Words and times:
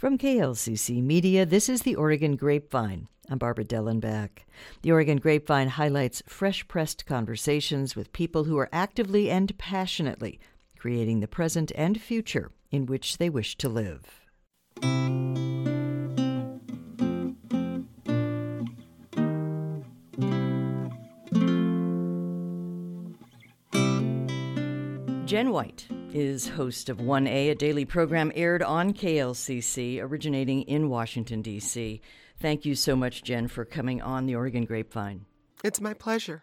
From 0.00 0.16
KLCC 0.16 1.02
Media, 1.02 1.44
this 1.44 1.68
is 1.68 1.82
the 1.82 1.94
Oregon 1.94 2.34
Grapevine. 2.34 3.06
I'm 3.28 3.36
Barbara 3.36 3.66
Dellenback. 3.66 4.46
The 4.80 4.92
Oregon 4.92 5.18
Grapevine 5.18 5.68
highlights 5.68 6.22
fresh 6.26 6.66
pressed 6.66 7.04
conversations 7.04 7.94
with 7.94 8.10
people 8.14 8.44
who 8.44 8.56
are 8.56 8.70
actively 8.72 9.30
and 9.30 9.58
passionately 9.58 10.40
creating 10.78 11.20
the 11.20 11.28
present 11.28 11.70
and 11.74 12.00
future 12.00 12.50
in 12.70 12.86
which 12.86 13.18
they 13.18 13.28
wish 13.28 13.58
to 13.58 13.68
live. 13.68 14.22
Jenn 25.30 25.52
White 25.52 25.86
is 26.12 26.48
host 26.48 26.88
of 26.88 26.98
1A, 26.98 27.52
a 27.52 27.54
daily 27.54 27.84
program 27.84 28.32
aired 28.34 28.64
on 28.64 28.92
KLCC, 28.92 30.02
originating 30.02 30.62
in 30.62 30.88
Washington, 30.88 31.40
D.C. 31.40 32.00
Thank 32.40 32.64
you 32.64 32.74
so 32.74 32.96
much, 32.96 33.22
Jenn, 33.22 33.46
for 33.46 33.64
coming 33.64 34.02
on 34.02 34.26
the 34.26 34.34
Oregon 34.34 34.64
Grapevine. 34.64 35.26
It's 35.62 35.80
my 35.80 35.94
pleasure. 35.94 36.42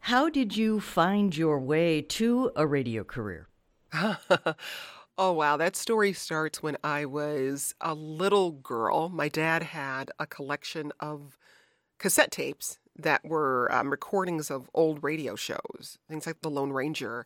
How 0.00 0.28
did 0.28 0.54
you 0.54 0.80
find 0.80 1.34
your 1.34 1.58
way 1.58 2.02
to 2.02 2.50
a 2.54 2.66
radio 2.66 3.04
career? 3.04 3.48
oh, 3.94 5.32
wow. 5.32 5.56
That 5.56 5.74
story 5.74 6.12
starts 6.12 6.62
when 6.62 6.76
I 6.84 7.06
was 7.06 7.74
a 7.80 7.94
little 7.94 8.50
girl. 8.50 9.08
My 9.08 9.30
dad 9.30 9.62
had 9.62 10.10
a 10.18 10.26
collection 10.26 10.92
of 11.00 11.38
cassette 11.98 12.32
tapes 12.32 12.78
that 12.98 13.24
were 13.24 13.72
um, 13.72 13.90
recordings 13.90 14.50
of 14.50 14.68
old 14.74 15.02
radio 15.02 15.36
shows, 15.36 15.96
things 16.06 16.26
like 16.26 16.42
The 16.42 16.50
Lone 16.50 16.70
Ranger 16.70 17.24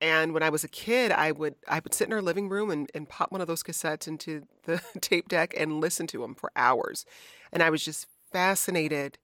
and 0.00 0.34
when 0.34 0.42
I 0.42 0.50
was 0.50 0.62
a 0.62 0.68
kid, 0.68 1.10
I 1.10 1.32
would 1.32 1.54
I 1.66 1.80
would 1.80 1.94
sit 1.94 2.08
in 2.08 2.12
our 2.12 2.22
living 2.22 2.48
room 2.48 2.70
and, 2.70 2.90
and 2.94 3.08
pop 3.08 3.32
one 3.32 3.40
of 3.40 3.46
those 3.46 3.62
cassettes 3.62 4.06
into 4.06 4.42
the 4.64 4.80
tape 5.00 5.28
deck 5.28 5.54
and 5.56 5.80
listen 5.80 6.06
to 6.08 6.20
them 6.20 6.34
for 6.34 6.50
hours. 6.54 7.06
And 7.52 7.62
I 7.62 7.70
was 7.70 7.84
just 7.84 8.06
fascinated 8.32 9.18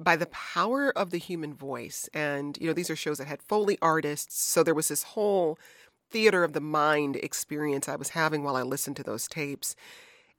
by 0.00 0.16
the 0.16 0.26
power 0.26 0.96
of 0.96 1.10
the 1.10 1.18
human 1.18 1.54
voice. 1.54 2.08
And, 2.14 2.56
you 2.60 2.68
know, 2.68 2.72
these 2.72 2.90
are 2.90 2.96
shows 2.96 3.18
that 3.18 3.26
had 3.26 3.42
Foley 3.42 3.78
artists. 3.82 4.40
So 4.40 4.62
there 4.62 4.74
was 4.74 4.88
this 4.88 5.02
whole 5.02 5.58
theater 6.10 6.44
of 6.44 6.52
the 6.52 6.60
mind 6.60 7.16
experience 7.16 7.88
I 7.88 7.96
was 7.96 8.10
having 8.10 8.44
while 8.44 8.56
I 8.56 8.62
listened 8.62 8.96
to 8.96 9.02
those 9.02 9.26
tapes. 9.26 9.74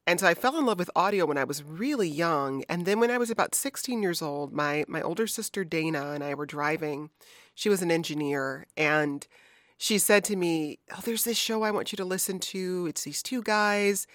And 0.08 0.20
so 0.20 0.28
I 0.28 0.34
fell 0.34 0.58
in 0.58 0.66
love 0.66 0.80
with 0.80 0.90
audio 0.96 1.26
when 1.26 1.38
I 1.38 1.44
was 1.44 1.62
really 1.62 2.08
young. 2.08 2.64
And 2.70 2.86
then 2.86 3.00
when 3.00 3.12
I 3.12 3.18
was 3.18 3.30
about 3.30 3.54
16 3.54 4.02
years 4.02 4.22
old, 4.22 4.54
my, 4.54 4.86
my 4.88 5.02
older 5.02 5.28
sister 5.28 5.64
Dana 5.64 6.12
and 6.12 6.24
I 6.24 6.34
were 6.34 6.46
driving. 6.46 7.10
She 7.54 7.70
was 7.70 7.82
an 7.82 7.92
engineer. 7.92 8.66
And 8.78 9.28
she 9.82 9.98
said 9.98 10.26
to 10.26 10.36
me, 10.36 10.78
Oh, 10.92 11.00
there's 11.04 11.24
this 11.24 11.38
show 11.38 11.64
I 11.64 11.72
want 11.72 11.94
you 11.94 11.96
to 11.96 12.06
listen 12.06 12.38
to. 12.40 12.86
It's 12.88 13.04
these 13.04 13.24
two 13.24 13.42
guys. 13.42 14.06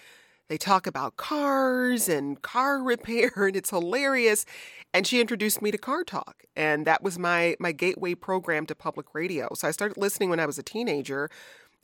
They 0.48 0.59
talk 0.59 0.87
about 0.87 1.17
cars 1.17 2.07
and 2.07 2.41
car 2.43 2.83
repair, 2.83 3.33
and 3.34 3.57
it's 3.57 3.70
hilarious. 3.70 4.45
And 4.92 5.07
she 5.07 5.23
introduced 5.23 5.62
me 5.62 5.70
to 5.70 5.79
Car 5.79 6.05
Talk, 6.05 6.45
and 6.55 6.87
that 6.87 7.03
was 7.03 7.19
my 7.19 7.57
my 7.59 7.73
gateway 7.73 8.15
program 8.15 8.67
to 8.67 8.75
public 8.75 9.15
radio. 9.15 9.48
So 9.55 9.67
I 9.67 9.70
started 9.70 9.97
listening 9.97 10.29
when 10.29 10.39
I 10.39 10.47
was 10.47 10.59
a 10.59 10.62
teenager, 10.62 11.31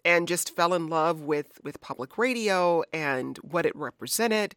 and 0.05 0.29
just 0.29 0.55
fell 0.55 0.75
in 0.75 0.89
love 0.89 1.23
with 1.23 1.59
with 1.65 1.81
public 1.81 2.19
radio 2.19 2.83
and 2.93 3.39
what 3.39 3.65
it 3.65 3.75
represented, 3.75 4.55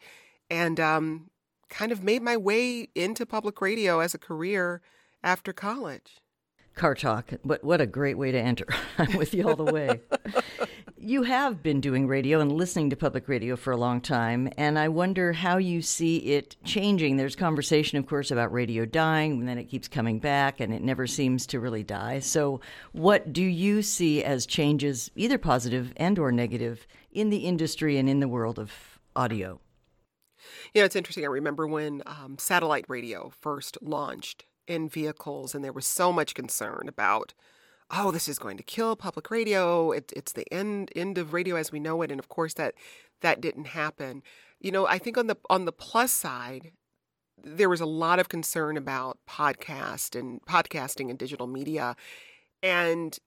and 0.52 0.82
um, 0.82 1.30
kind 1.70 1.94
of 1.94 2.04
made 2.04 2.22
my 2.22 2.36
way 2.36 2.90
into 2.94 3.26
public 3.26 3.62
radio 3.62 4.02
as 4.02 4.14
a 4.14 4.20
career 4.20 4.82
after 5.24 5.54
college. 5.54 6.20
Car 6.76 6.96
Talk. 6.96 7.34
But 7.44 7.64
what 7.64 7.82
a 7.82 7.86
great 7.86 8.18
way 8.18 8.32
to 8.32 8.40
enter. 8.40 8.68
I'm 8.98 9.16
with 9.18 9.34
you 9.34 9.48
all 9.48 9.56
the 9.56 9.72
way. 9.72 10.02
you 10.98 11.24
have 11.24 11.62
been 11.62 11.82
doing 11.82 12.08
radio 12.08 12.40
and 12.40 12.52
listening 12.52 12.90
to 12.90 12.96
public 12.96 13.28
radio 13.28 13.56
for 13.56 13.72
a 13.72 13.78
long 13.78 14.00
time, 14.00 14.50
and 14.58 14.80
I 14.80 14.88
wonder 14.88 15.34
how 15.34 15.58
you 15.58 15.82
see 15.82 16.18
it 16.18 16.56
changing. 16.64 17.18
There's 17.18 17.36
conversation, 17.36 17.98
of 17.98 18.08
course, 18.08 18.32
about 18.32 18.54
radio 18.54 18.86
dying, 18.86 19.40
and 19.40 19.48
then 19.48 19.58
it 19.58 19.66
keeps 19.66 19.88
coming 19.88 20.20
back, 20.20 20.60
and 20.60 20.74
it 20.74 20.82
never 20.82 21.06
seems 21.06 21.46
to 21.48 21.60
really 21.60 21.84
die. 21.84 22.20
So, 22.20 22.62
what 22.94 23.34
do 23.34 23.44
you 23.44 23.82
see 23.82 24.24
as 24.24 24.46
changes, 24.46 25.12
either 25.16 25.38
positive 25.38 25.94
and 25.98 26.18
or 26.18 26.32
negative, 26.32 26.88
in 27.12 27.30
the 27.30 27.46
industry 27.46 27.98
and 27.98 28.10
in 28.10 28.20
the 28.20 28.28
world 28.28 28.58
of 28.58 28.72
audio? 29.16 29.60
You 30.74 30.82
know, 30.82 30.86
it's 30.86 30.96
interesting. 30.96 31.24
I 31.24 31.28
remember 31.28 31.68
when 31.68 32.02
um, 32.06 32.38
satellite 32.40 32.86
radio 32.88 33.32
first 33.42 33.78
launched 33.82 34.46
in 34.68 34.90
vehicles, 34.90 35.54
and 35.54 35.64
there 35.64 35.74
was 35.74 35.86
so 35.86 36.12
much 36.12 36.34
concern 36.34 36.86
about, 36.88 37.34
oh, 37.92 38.12
this 38.12 38.28
is 38.28 38.40
going 38.40 38.58
to 38.58 38.64
kill 38.64 38.96
public 38.96 39.30
radio. 39.30 39.92
It, 39.92 40.12
it's 40.16 40.34
the 40.34 40.52
end 40.54 40.92
end 40.96 41.18
of 41.18 41.34
radio 41.34 41.56
as 41.56 41.72
we 41.72 41.80
know 41.80 42.02
it, 42.02 42.12
and 42.12 42.20
of 42.20 42.30
course 42.30 42.54
that 42.56 42.76
that 43.22 43.42
didn't 43.42 43.68
happen. 43.68 44.24
You 44.60 44.72
know, 44.72 44.88
I 44.88 44.98
think 44.98 45.18
on 45.18 45.28
the 45.28 45.38
on 45.50 45.66
the 45.66 45.72
plus 45.72 46.12
side, 46.12 46.72
there 47.44 47.70
was 47.70 47.82
a 47.82 47.86
lot 47.86 48.20
of 48.20 48.30
concern 48.30 48.78
about 48.78 49.20
podcast 49.30 50.18
and 50.20 50.42
podcasting 50.44 51.10
and 51.10 51.20
digital 51.20 51.48
media, 51.48 51.96
and 52.62 53.18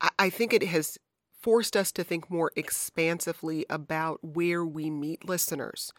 I, 0.00 0.10
I 0.18 0.30
think 0.30 0.52
it 0.52 0.64
has 0.64 0.98
forced 1.40 1.76
us 1.76 1.90
to 1.92 2.04
think 2.04 2.30
more 2.30 2.52
expansively 2.54 3.64
about 3.70 4.22
where 4.22 4.64
we 4.64 4.90
meet 4.90 5.28
listeners. 5.28 5.92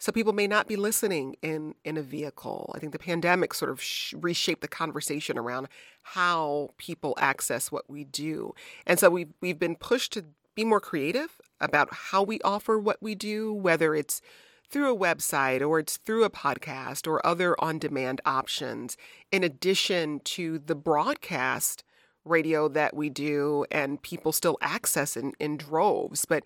So 0.00 0.10
people 0.10 0.32
may 0.32 0.46
not 0.46 0.66
be 0.66 0.76
listening 0.76 1.36
in 1.42 1.74
in 1.84 1.96
a 1.98 2.02
vehicle. 2.02 2.72
I 2.74 2.78
think 2.78 2.92
the 2.92 2.98
pandemic 2.98 3.52
sort 3.52 3.70
of 3.70 3.80
sh- 3.82 4.14
reshaped 4.18 4.62
the 4.62 4.68
conversation 4.68 5.38
around 5.38 5.68
how 6.02 6.70
people 6.78 7.14
access 7.18 7.70
what 7.70 7.88
we 7.88 8.04
do. 8.04 8.54
And 8.86 8.98
so 8.98 9.10
we've 9.10 9.32
we've 9.42 9.58
been 9.58 9.76
pushed 9.76 10.12
to 10.14 10.24
be 10.54 10.64
more 10.64 10.80
creative 10.80 11.38
about 11.60 11.92
how 11.92 12.22
we 12.22 12.40
offer 12.40 12.78
what 12.78 13.00
we 13.02 13.14
do, 13.14 13.52
whether 13.52 13.94
it's 13.94 14.22
through 14.70 14.92
a 14.92 14.98
website 14.98 15.66
or 15.66 15.78
it's 15.78 15.98
through 15.98 16.24
a 16.24 16.30
podcast 16.30 17.06
or 17.06 17.24
other 17.26 17.54
on-demand 17.62 18.20
options 18.24 18.96
in 19.30 19.44
addition 19.44 20.20
to 20.20 20.58
the 20.60 20.74
broadcast 20.74 21.84
radio 22.24 22.68
that 22.68 22.94
we 22.94 23.10
do 23.10 23.66
and 23.70 24.02
people 24.02 24.32
still 24.32 24.56
access 24.60 25.16
in, 25.16 25.32
in 25.40 25.56
droves. 25.56 26.24
But 26.24 26.44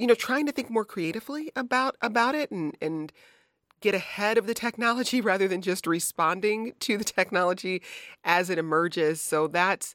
you 0.00 0.06
know, 0.06 0.14
trying 0.14 0.46
to 0.46 0.52
think 0.52 0.70
more 0.70 0.84
creatively 0.84 1.52
about 1.54 1.94
about 2.00 2.34
it 2.34 2.50
and 2.50 2.74
and 2.80 3.12
get 3.80 3.94
ahead 3.94 4.38
of 4.38 4.46
the 4.46 4.54
technology 4.54 5.20
rather 5.30 5.46
than 5.46 5.60
just 5.60 5.86
responding 5.86 6.72
to 6.80 6.96
the 6.96 7.04
technology 7.04 7.82
as 8.24 8.48
it 8.48 8.58
emerges. 8.58 9.20
So 9.20 9.46
that's 9.46 9.94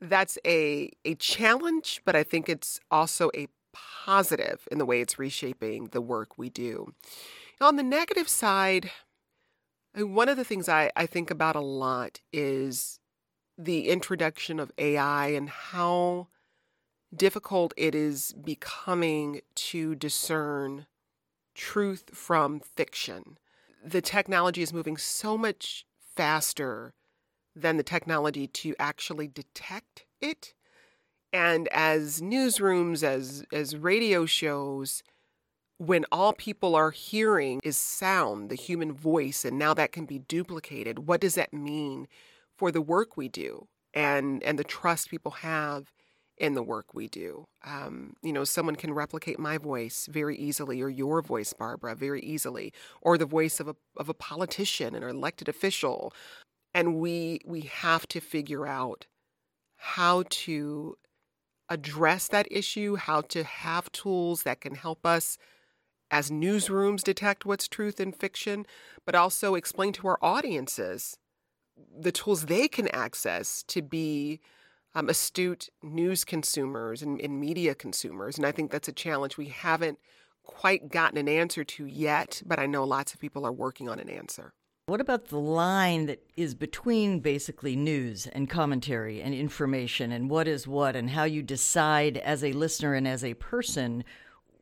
that's 0.00 0.36
a 0.44 0.90
a 1.04 1.14
challenge, 1.14 2.02
but 2.04 2.16
I 2.16 2.24
think 2.24 2.48
it's 2.48 2.80
also 2.90 3.30
a 3.36 3.46
positive 3.72 4.66
in 4.72 4.78
the 4.78 4.86
way 4.86 5.00
it's 5.00 5.18
reshaping 5.18 5.86
the 5.92 6.00
work 6.00 6.36
we 6.36 6.50
do. 6.50 6.92
On 7.60 7.76
the 7.76 7.82
negative 7.84 8.28
side, 8.28 8.90
one 9.94 10.28
of 10.28 10.36
the 10.36 10.44
things 10.44 10.68
I, 10.68 10.90
I 10.96 11.06
think 11.06 11.30
about 11.30 11.56
a 11.56 11.60
lot 11.60 12.20
is 12.32 12.98
the 13.56 13.88
introduction 13.88 14.58
of 14.60 14.72
AI 14.76 15.28
and 15.28 15.48
how 15.48 16.28
difficult 17.14 17.72
it 17.76 17.94
is 17.94 18.32
becoming 18.32 19.40
to 19.54 19.94
discern 19.94 20.86
truth 21.54 22.10
from 22.12 22.60
fiction. 22.60 23.38
The 23.84 24.00
technology 24.00 24.62
is 24.62 24.72
moving 24.72 24.96
so 24.96 25.38
much 25.38 25.86
faster 26.14 26.94
than 27.54 27.76
the 27.76 27.82
technology 27.82 28.46
to 28.46 28.74
actually 28.78 29.28
detect 29.28 30.04
it. 30.20 30.52
And 31.32 31.68
as 31.68 32.20
newsrooms, 32.20 33.02
as 33.02 33.44
as 33.52 33.76
radio 33.76 34.26
shows, 34.26 35.02
when 35.78 36.04
all 36.10 36.32
people 36.32 36.74
are 36.74 36.90
hearing 36.90 37.60
is 37.62 37.76
sound, 37.76 38.50
the 38.50 38.54
human 38.54 38.92
voice, 38.92 39.44
and 39.44 39.58
now 39.58 39.74
that 39.74 39.92
can 39.92 40.06
be 40.06 40.18
duplicated, 40.18 41.06
what 41.06 41.20
does 41.20 41.34
that 41.34 41.52
mean 41.52 42.08
for 42.56 42.70
the 42.70 42.80
work 42.80 43.16
we 43.16 43.28
do 43.28 43.68
and 43.96 44.42
and 44.44 44.58
the 44.58 44.64
trust 44.64 45.10
people 45.10 45.32
have 45.32 45.92
in 46.38 46.54
the 46.54 46.62
work 46.62 46.92
we 46.92 47.08
do. 47.08 47.46
Um, 47.64 48.14
you 48.22 48.32
know, 48.32 48.44
someone 48.44 48.76
can 48.76 48.92
replicate 48.92 49.38
my 49.38 49.58
voice 49.58 50.06
very 50.10 50.36
easily, 50.36 50.82
or 50.82 50.88
your 50.88 51.22
voice, 51.22 51.52
Barbara, 51.52 51.94
very 51.94 52.20
easily, 52.20 52.72
or 53.00 53.16
the 53.16 53.26
voice 53.26 53.60
of 53.60 53.68
a 53.68 53.76
of 53.96 54.08
a 54.08 54.14
politician, 54.14 54.94
and 54.94 55.04
an 55.04 55.10
elected 55.10 55.48
official, 55.48 56.12
and 56.74 56.96
we 56.96 57.40
we 57.44 57.62
have 57.62 58.06
to 58.08 58.20
figure 58.20 58.66
out 58.66 59.06
how 59.76 60.24
to 60.28 60.96
address 61.68 62.28
that 62.28 62.46
issue, 62.50 62.96
how 62.96 63.20
to 63.20 63.42
have 63.42 63.90
tools 63.92 64.44
that 64.44 64.60
can 64.60 64.74
help 64.74 65.04
us 65.04 65.36
as 66.10 66.30
newsrooms 66.30 67.02
detect 67.02 67.44
what's 67.44 67.66
truth 67.66 67.98
and 67.98 68.14
fiction, 68.14 68.64
but 69.04 69.14
also 69.14 69.54
explain 69.54 69.92
to 69.92 70.06
our 70.06 70.18
audiences 70.22 71.16
the 71.98 72.12
tools 72.12 72.46
they 72.46 72.68
can 72.68 72.88
access 72.88 73.64
to 73.64 73.82
be 73.82 74.40
um, 74.96 75.10
astute 75.10 75.68
news 75.82 76.24
consumers 76.24 77.02
and, 77.02 77.20
and 77.20 77.38
media 77.38 77.74
consumers. 77.74 78.38
And 78.38 78.46
I 78.46 78.50
think 78.50 78.70
that's 78.70 78.88
a 78.88 78.92
challenge 78.92 79.36
we 79.36 79.48
haven't 79.48 79.98
quite 80.42 80.88
gotten 80.88 81.18
an 81.18 81.28
answer 81.28 81.64
to 81.64 81.84
yet, 81.84 82.42
but 82.46 82.58
I 82.58 82.64
know 82.64 82.82
lots 82.84 83.12
of 83.12 83.20
people 83.20 83.44
are 83.44 83.52
working 83.52 83.90
on 83.90 84.00
an 84.00 84.08
answer. 84.08 84.54
What 84.86 85.02
about 85.02 85.26
the 85.26 85.38
line 85.38 86.06
that 86.06 86.22
is 86.36 86.54
between 86.54 87.20
basically 87.20 87.76
news 87.76 88.26
and 88.28 88.48
commentary 88.48 89.20
and 89.20 89.34
information 89.34 90.12
and 90.12 90.30
what 90.30 90.48
is 90.48 90.66
what 90.66 90.96
and 90.96 91.10
how 91.10 91.24
you 91.24 91.42
decide 91.42 92.16
as 92.18 92.42
a 92.42 92.52
listener 92.52 92.94
and 92.94 93.06
as 93.06 93.22
a 93.22 93.34
person 93.34 94.02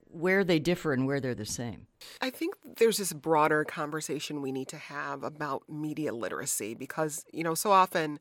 where 0.08 0.42
they 0.42 0.58
differ 0.58 0.92
and 0.92 1.06
where 1.06 1.20
they're 1.20 1.34
the 1.34 1.46
same? 1.46 1.86
I 2.20 2.30
think 2.30 2.56
there's 2.78 2.96
this 2.96 3.12
broader 3.12 3.64
conversation 3.64 4.42
we 4.42 4.50
need 4.50 4.68
to 4.68 4.78
have 4.78 5.22
about 5.22 5.68
media 5.68 6.12
literacy 6.12 6.74
because, 6.74 7.24
you 7.32 7.44
know, 7.44 7.54
so 7.54 7.70
often 7.70 8.18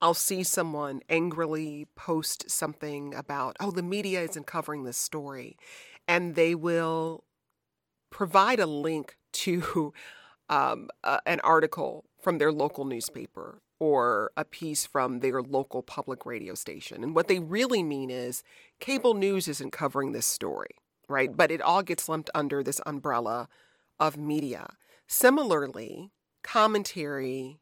I'll 0.00 0.14
see 0.14 0.42
someone 0.42 1.00
angrily 1.08 1.86
post 1.96 2.50
something 2.50 3.14
about, 3.14 3.56
oh, 3.60 3.70
the 3.70 3.82
media 3.82 4.22
isn't 4.22 4.46
covering 4.46 4.84
this 4.84 4.98
story. 4.98 5.56
And 6.06 6.34
they 6.34 6.54
will 6.54 7.24
provide 8.10 8.60
a 8.60 8.66
link 8.66 9.16
to 9.32 9.92
um, 10.48 10.88
an 11.24 11.40
article 11.40 12.04
from 12.20 12.38
their 12.38 12.52
local 12.52 12.84
newspaper 12.84 13.60
or 13.78 14.30
a 14.36 14.44
piece 14.44 14.86
from 14.86 15.20
their 15.20 15.42
local 15.42 15.82
public 15.82 16.24
radio 16.24 16.54
station. 16.54 17.02
And 17.02 17.14
what 17.14 17.28
they 17.28 17.38
really 17.38 17.82
mean 17.82 18.10
is 18.10 18.42
cable 18.80 19.14
news 19.14 19.48
isn't 19.48 19.72
covering 19.72 20.12
this 20.12 20.26
story, 20.26 20.76
right? 21.08 21.34
But 21.34 21.50
it 21.50 21.60
all 21.60 21.82
gets 21.82 22.08
lumped 22.08 22.30
under 22.34 22.62
this 22.62 22.80
umbrella 22.86 23.48
of 24.00 24.16
media. 24.16 24.74
Similarly, 25.06 26.10
commentary 26.42 27.60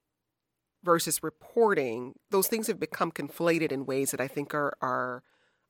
versus 0.84 1.22
reporting, 1.22 2.14
those 2.31 2.46
things 2.46 2.66
have 2.66 2.78
become 2.78 3.10
conflated 3.10 3.72
in 3.72 3.86
ways 3.86 4.10
that 4.10 4.20
I 4.20 4.28
think 4.28 4.54
are, 4.54 4.76
are 4.81 5.22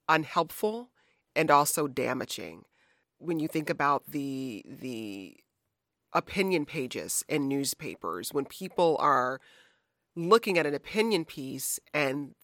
unhelpful 0.08 0.90
and 1.36 1.50
also 1.50 1.86
damaging. 1.86 2.64
When 3.18 3.38
you 3.38 3.48
think 3.48 3.70
about 3.70 4.10
the 4.10 4.64
the 4.68 5.36
opinion 6.12 6.66
pages 6.66 7.24
in 7.28 7.48
newspapers, 7.48 8.32
when 8.32 8.44
people 8.44 8.96
are 9.00 9.40
looking 10.14 10.58
at 10.58 10.66
an 10.66 10.74
opinion 10.74 11.24
piece 11.24 11.80
and 11.92 12.34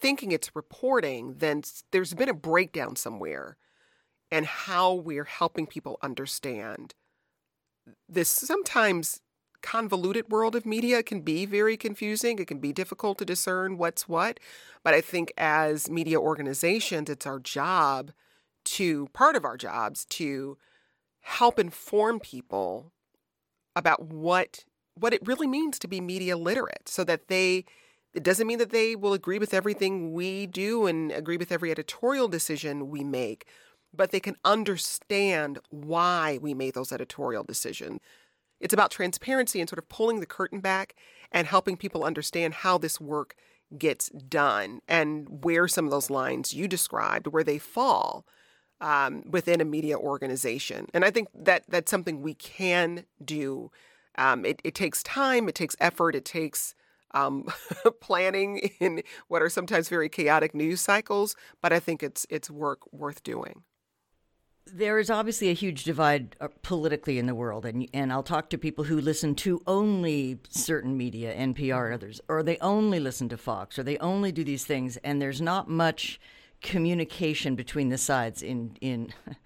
thinking 0.00 0.32
it's 0.32 0.56
reporting, 0.56 1.34
then 1.38 1.62
there's 1.90 2.14
been 2.14 2.28
a 2.28 2.34
breakdown 2.34 2.96
somewhere 2.96 3.56
and 4.30 4.46
how 4.46 4.92
we're 4.92 5.24
helping 5.24 5.66
people 5.66 5.98
understand 6.02 6.94
this 8.08 8.28
sometimes 8.28 9.20
convoluted 9.64 10.30
world 10.30 10.54
of 10.54 10.66
media 10.66 11.02
can 11.02 11.22
be 11.22 11.46
very 11.46 11.76
confusing. 11.76 12.38
It 12.38 12.46
can 12.46 12.58
be 12.58 12.72
difficult 12.72 13.18
to 13.18 13.24
discern 13.24 13.78
what's 13.78 14.06
what. 14.08 14.38
But 14.84 14.94
I 14.94 15.00
think 15.00 15.32
as 15.38 15.90
media 15.90 16.20
organizations, 16.20 17.08
it's 17.08 17.26
our 17.26 17.40
job 17.40 18.12
to, 18.64 19.08
part 19.14 19.36
of 19.36 19.44
our 19.44 19.56
jobs, 19.56 20.04
to 20.06 20.58
help 21.22 21.58
inform 21.58 22.20
people 22.20 22.92
about 23.74 24.04
what 24.04 24.64
what 24.96 25.12
it 25.12 25.26
really 25.26 25.48
means 25.48 25.78
to 25.80 25.88
be 25.88 26.00
media 26.00 26.36
literate 26.36 26.88
so 26.88 27.02
that 27.02 27.26
they 27.28 27.64
it 28.12 28.22
doesn't 28.22 28.46
mean 28.46 28.58
that 28.58 28.70
they 28.70 28.94
will 28.94 29.12
agree 29.12 29.40
with 29.40 29.52
everything 29.52 30.12
we 30.12 30.46
do 30.46 30.86
and 30.86 31.10
agree 31.10 31.36
with 31.36 31.50
every 31.50 31.70
editorial 31.72 32.28
decision 32.28 32.90
we 32.90 33.02
make 33.02 33.46
but 33.92 34.10
they 34.10 34.20
can 34.20 34.36
understand 34.44 35.58
why 35.70 36.38
we 36.40 36.54
made 36.54 36.74
those 36.74 36.92
editorial 36.92 37.42
decisions 37.42 37.98
it's 38.64 38.72
about 38.72 38.90
transparency 38.90 39.60
and 39.60 39.68
sort 39.68 39.78
of 39.78 39.90
pulling 39.90 40.20
the 40.20 40.26
curtain 40.26 40.58
back 40.58 40.96
and 41.30 41.46
helping 41.46 41.76
people 41.76 42.02
understand 42.02 42.54
how 42.54 42.78
this 42.78 42.98
work 42.98 43.36
gets 43.76 44.08
done 44.08 44.80
and 44.88 45.44
where 45.44 45.68
some 45.68 45.84
of 45.84 45.90
those 45.90 46.08
lines 46.08 46.54
you 46.54 46.66
described 46.66 47.26
where 47.26 47.44
they 47.44 47.58
fall 47.58 48.24
um, 48.80 49.22
within 49.30 49.60
a 49.60 49.66
media 49.66 49.98
organization. 49.98 50.86
And 50.94 51.04
I 51.04 51.10
think 51.10 51.28
that 51.34 51.64
that's 51.68 51.90
something 51.90 52.22
we 52.22 52.32
can 52.32 53.04
do. 53.22 53.70
Um, 54.16 54.46
it, 54.46 54.62
it, 54.64 54.74
takes 54.74 55.02
time, 55.02 55.46
it 55.46 55.54
takes 55.54 55.76
effort, 55.78 56.14
it 56.14 56.24
takes 56.24 56.74
um, 57.12 57.46
planning 58.00 58.70
in 58.80 59.02
what 59.28 59.42
are 59.42 59.50
sometimes 59.50 59.90
very 59.90 60.08
chaotic 60.08 60.54
news 60.54 60.80
cycles, 60.80 61.36
but 61.60 61.70
I 61.70 61.80
think 61.80 62.02
it's 62.02 62.26
it's 62.30 62.50
work 62.50 62.80
worth 62.92 63.22
doing. 63.22 63.62
There 64.72 64.98
is 64.98 65.10
obviously 65.10 65.50
a 65.50 65.54
huge 65.54 65.84
divide 65.84 66.36
uh, 66.40 66.48
politically 66.62 67.18
in 67.18 67.26
the 67.26 67.34
world, 67.34 67.66
and 67.66 67.86
and 67.92 68.12
I'll 68.12 68.22
talk 68.22 68.50
to 68.50 68.58
people 68.58 68.84
who 68.84 69.00
listen 69.00 69.34
to 69.36 69.62
only 69.66 70.38
certain 70.48 70.96
media, 70.96 71.36
NPR 71.36 71.86
and 71.86 71.94
others, 71.94 72.20
or 72.28 72.42
they 72.42 72.56
only 72.58 72.98
listen 72.98 73.28
to 73.28 73.36
Fox, 73.36 73.78
or 73.78 73.82
they 73.82 73.98
only 73.98 74.32
do 74.32 74.42
these 74.42 74.64
things, 74.64 74.96
and 74.98 75.20
there's 75.20 75.40
not 75.40 75.68
much 75.68 76.18
communication 76.62 77.54
between 77.54 77.90
the 77.90 77.98
sides 77.98 78.42
in 78.42 78.76
in 78.80 79.12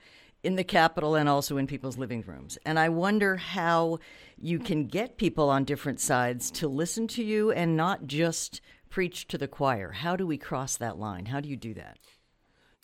in 0.43 0.55
the 0.55 0.65
Capitol 0.65 1.17
and 1.17 1.29
also 1.29 1.57
in 1.57 1.67
people's 1.67 1.99
living 1.99 2.23
rooms. 2.23 2.57
And 2.65 2.79
I 2.79 2.89
wonder 2.89 3.37
how 3.37 3.99
you 4.41 4.59
can 4.59 4.87
get 4.87 5.19
people 5.19 5.51
on 5.51 5.65
different 5.65 6.01
sides 6.01 6.51
to 6.53 6.69
listen 6.69 7.09
to 7.09 7.25
you 7.25 7.51
and 7.51 7.77
not 7.77 8.07
just 8.07 8.61
preach 8.89 9.27
to 9.29 9.37
the 9.37 9.49
choir. 9.49 9.91
How 9.93 10.17
do 10.17 10.27
we 10.27 10.39
cross 10.39 10.77
that 10.77 10.99
line? 10.99 11.27
How 11.27 11.41
do 11.41 11.49
you 11.49 11.57
do 11.57 11.75
that? 11.75 11.99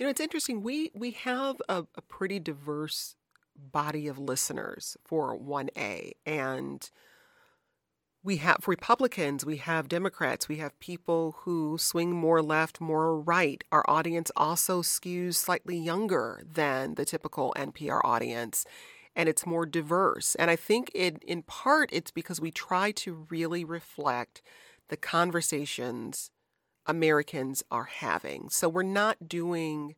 You 0.05 0.09
know, 0.09 0.11
it's 0.11 0.21
interesting. 0.21 0.62
We 0.62 0.91
we 0.93 1.12
have 1.12 1.62
a, 1.67 1.87
a 1.95 2.03
pretty 2.03 2.39
diverse 2.39 3.17
body 3.56 4.06
of 4.06 4.19
listeners 4.19 4.99
for 5.03 5.35
1A 5.35 6.12
and 6.27 6.91
we 8.23 8.37
have 8.37 8.69
Republicans, 8.69 9.47
we 9.47 9.56
have 9.56 9.89
Democrats, 9.89 10.47
we 10.47 10.59
have 10.59 10.79
people 10.79 11.37
who 11.45 11.79
swing 11.79 12.12
more 12.12 12.43
left, 12.43 12.83
more 12.83 13.19
right. 13.19 13.65
Our 13.73 13.83
audience 13.89 14.31
also 14.37 14.83
skews 14.83 15.37
slightly 15.37 15.79
younger 15.79 16.43
than 16.45 16.97
the 16.97 17.06
typical 17.06 17.55
NPR 17.56 18.03
audience, 18.05 18.67
and 19.17 19.27
it's 19.27 19.47
more 19.47 19.65
diverse. 19.65 20.35
And 20.35 20.51
I 20.51 20.56
think 20.56 20.91
it, 20.95 21.23
in 21.23 21.41
part, 21.45 21.89
it's 21.95 22.11
because 22.11 22.43
we 22.43 22.51
try 22.51 22.91
to 22.91 23.27
really 23.31 23.65
reflect 23.65 24.43
the 24.91 24.99
conversations 24.99 26.31
Americans 26.86 27.62
are 27.70 27.84
having. 27.84 28.48
So 28.50 28.69
we're 28.69 28.82
not 28.82 29.28
doing 29.28 29.94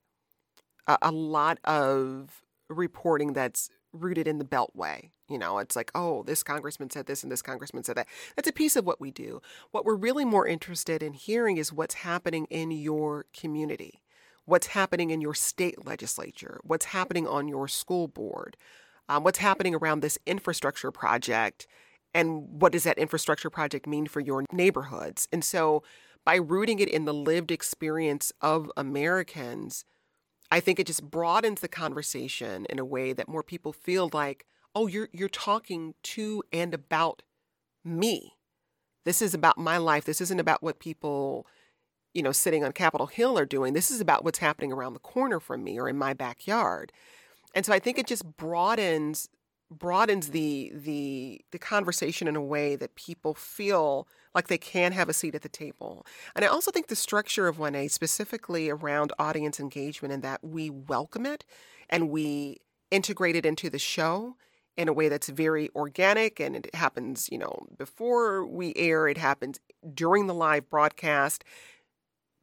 a, 0.87 0.99
a 1.03 1.11
lot 1.11 1.59
of 1.65 2.43
reporting 2.69 3.33
that's 3.33 3.71
rooted 3.93 4.29
in 4.29 4.39
the 4.39 4.45
Beltway. 4.45 5.11
You 5.29 5.39
know, 5.39 5.59
it's 5.59 5.75
like, 5.75 5.91
oh, 5.95 6.23
this 6.23 6.43
congressman 6.43 6.91
said 6.91 7.07
this 7.07 7.23
and 7.23 7.33
this 7.33 7.43
congressman 7.43 7.83
said 7.83 7.97
that. 7.97 8.07
That's 8.37 8.49
a 8.49 8.53
piece 8.53 8.77
of 8.77 8.85
what 8.85 9.01
we 9.01 9.11
do. 9.11 9.41
What 9.73 9.85
we're 9.85 9.97
really 9.97 10.25
more 10.25 10.47
interested 10.47 11.03
in 11.03 11.15
hearing 11.15 11.57
is 11.57 11.73
what's 11.73 11.95
happening 11.97 12.47
in 12.49 12.71
your 12.71 13.27
community, 13.33 14.03
what's 14.45 14.69
happening 14.69 15.11
in 15.11 15.21
your 15.21 15.35
state 15.35 15.85
legislature, 15.85 16.61
what's 16.63 16.87
happening 16.87 17.27
on 17.27 17.49
your 17.49 17.67
school 17.67 18.07
board, 18.07 18.57
um, 19.09 19.25
what's 19.25 19.39
happening 19.39 19.75
around 19.75 20.01
this 20.01 20.19
infrastructure 20.27 20.93
project, 20.93 21.67
and 22.15 22.61
what 22.61 22.73
does 22.73 22.85
that 22.85 22.99
infrastructure 22.99 23.51
project 23.51 23.87
mean 23.87 24.07
for 24.07 24.21
your 24.21 24.45
neighborhoods. 24.53 25.29
And 25.33 25.45
so, 25.45 25.83
by 26.27 26.35
rooting 26.35 26.81
it 26.81 26.89
in 26.89 27.05
the 27.05 27.15
lived 27.15 27.53
experience 27.53 28.33
of 28.43 28.71
Americans, 28.77 29.85
I 30.51 30.59
think 30.59 30.81
it 30.81 30.89
just 30.89 31.09
broadens 31.09 31.61
the 31.61 31.69
conversation 31.69 32.67
in 32.69 32.81
a 32.81 32.85
way 32.85 33.13
that 33.13 33.29
more 33.29 33.45
people 33.45 33.73
feel 33.73 34.11
like, 34.13 34.45
oh, 34.75 34.89
you're 34.89 35.09
you're 35.13 35.29
talking 35.29 35.95
to 36.03 36.43
and 36.53 36.75
about 36.75 37.23
me. 37.85 38.35
This 39.05 39.23
is 39.23 39.35
about 39.35 39.57
my 39.57 39.79
life. 39.79 40.05
This 40.05 40.21
isn't 40.21 40.41
about 40.41 40.65
what 40.65 40.81
people, 40.81 41.47
you 42.13 42.25
know, 42.25 42.33
sitting 42.33 42.65
on 42.65 42.73
Capitol 42.73 43.07
Hill 43.07 43.39
are 43.39 43.47
doing. 43.47 43.73
This 43.73 43.93
is 43.93 44.01
about 44.01 44.25
what's 44.25 44.41
happening 44.41 44.73
around 44.73 44.95
the 44.95 44.99
corner 44.99 45.39
from 45.39 45.63
me 45.63 45.79
or 45.79 45.89
in 45.89 45.97
my 45.97 46.13
backyard. 46.13 46.93
And 47.55 47.65
so 47.65 47.73
I 47.73 47.79
think 47.79 47.99
it 47.99 48.07
just 48.09 48.37
broadens 48.37 49.29
broadens 49.71 50.31
the 50.31 50.73
the 50.75 51.41
the 51.51 51.59
conversation 51.59 52.29
in 52.29 52.37
a 52.37 52.43
way 52.43 52.77
that 52.77 52.95
people 52.95 53.35
feel 53.35 54.07
like 54.35 54.49
they 54.49 54.59
can 54.59 54.93
have 54.93 55.09
a 55.09 55.13
seat 55.13 55.35
at 55.35 55.43
the 55.43 55.49
table. 55.49 56.07
And 56.35 56.45
I 56.45 56.49
also 56.49 56.71
think 56.71 56.89
the 56.89 56.97
structure 56.97 57.49
of 57.49 57.57
1A 57.57 57.91
specifically 57.91 58.71
around 58.71 59.13
audience 59.19 59.59
engagement 59.59 60.13
and 60.15 60.23
that 60.23 60.45
we 60.45 60.71
welcome 60.71 61.27
it 61.27 61.45
and 61.89 62.11
we 62.11 62.59
integrate 62.91 63.35
it 63.37 63.47
into 63.47 63.69
the 63.71 63.79
show 63.79 64.37
in 64.77 64.89
a 64.89 64.93
way 64.93 65.09
that's 65.09 65.29
very 65.29 65.71
organic 65.75 66.39
and 66.39 66.55
it 66.55 66.75
happens, 66.75 67.29
you 67.33 67.39
know, 67.39 67.67
before 67.77 68.47
we 68.47 68.75
air, 68.77 69.09
it 69.09 69.17
happens 69.17 69.59
during 69.95 70.27
the 70.27 70.35
live 70.35 70.69
broadcast 70.69 71.45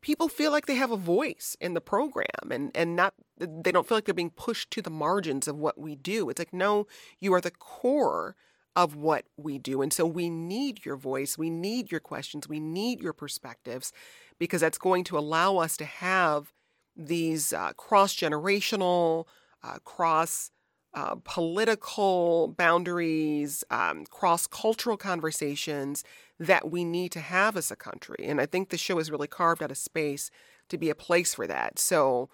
people 0.03 0.27
feel 0.27 0.51
like 0.51 0.67
they 0.67 0.75
have 0.75 0.91
a 0.91 0.97
voice 0.97 1.57
in 1.59 1.73
the 1.73 1.81
program 1.81 2.51
and 2.51 2.69
and 2.75 2.95
not 2.95 3.15
they 3.39 3.71
don't 3.71 3.87
feel 3.87 3.97
like 3.97 4.05
they're 4.05 4.13
being 4.13 4.29
pushed 4.29 4.69
to 4.69 4.81
the 4.81 4.91
margins 4.91 5.47
of 5.47 5.57
what 5.57 5.79
we 5.79 5.95
do. 5.95 6.29
It's 6.29 6.37
like 6.37 6.53
no, 6.53 6.85
you 7.19 7.33
are 7.33 7.41
the 7.41 7.49
core 7.51 8.35
of 8.75 8.95
what 8.95 9.25
we 9.37 9.57
do. 9.57 9.81
And 9.81 9.93
so 9.93 10.05
we 10.05 10.29
need 10.29 10.85
your 10.85 10.95
voice, 10.95 11.37
we 11.37 11.49
need 11.49 11.91
your 11.91 11.99
questions, 11.99 12.47
we 12.47 12.59
need 12.59 13.01
your 13.01 13.13
perspectives 13.13 13.91
because 14.39 14.61
that's 14.61 14.77
going 14.77 15.03
to 15.05 15.17
allow 15.17 15.57
us 15.57 15.77
to 15.77 15.85
have 15.85 16.51
these 16.95 17.53
uh, 17.53 17.73
cross-generational, 17.73 19.25
uh, 19.63 19.77
cross 19.83 20.51
uh, 20.95 21.15
political 21.23 22.49
boundaries, 22.57 23.63
um, 23.71 24.05
cross 24.05 24.45
cultural 24.47 24.97
conversations 24.97 26.03
that 26.45 26.69
we 26.69 26.83
need 26.83 27.11
to 27.13 27.19
have 27.19 27.55
as 27.55 27.71
a 27.71 27.75
country. 27.75 28.25
And 28.25 28.41
I 28.41 28.45
think 28.45 28.69
the 28.69 28.77
show 28.77 28.97
has 28.97 29.09
really 29.09 29.27
carved 29.27 29.63
out 29.63 29.71
a 29.71 29.75
space 29.75 30.29
to 30.69 30.77
be 30.77 30.89
a 30.89 30.95
place 30.95 31.33
for 31.33 31.47
that. 31.47 31.79
So, 31.79 32.29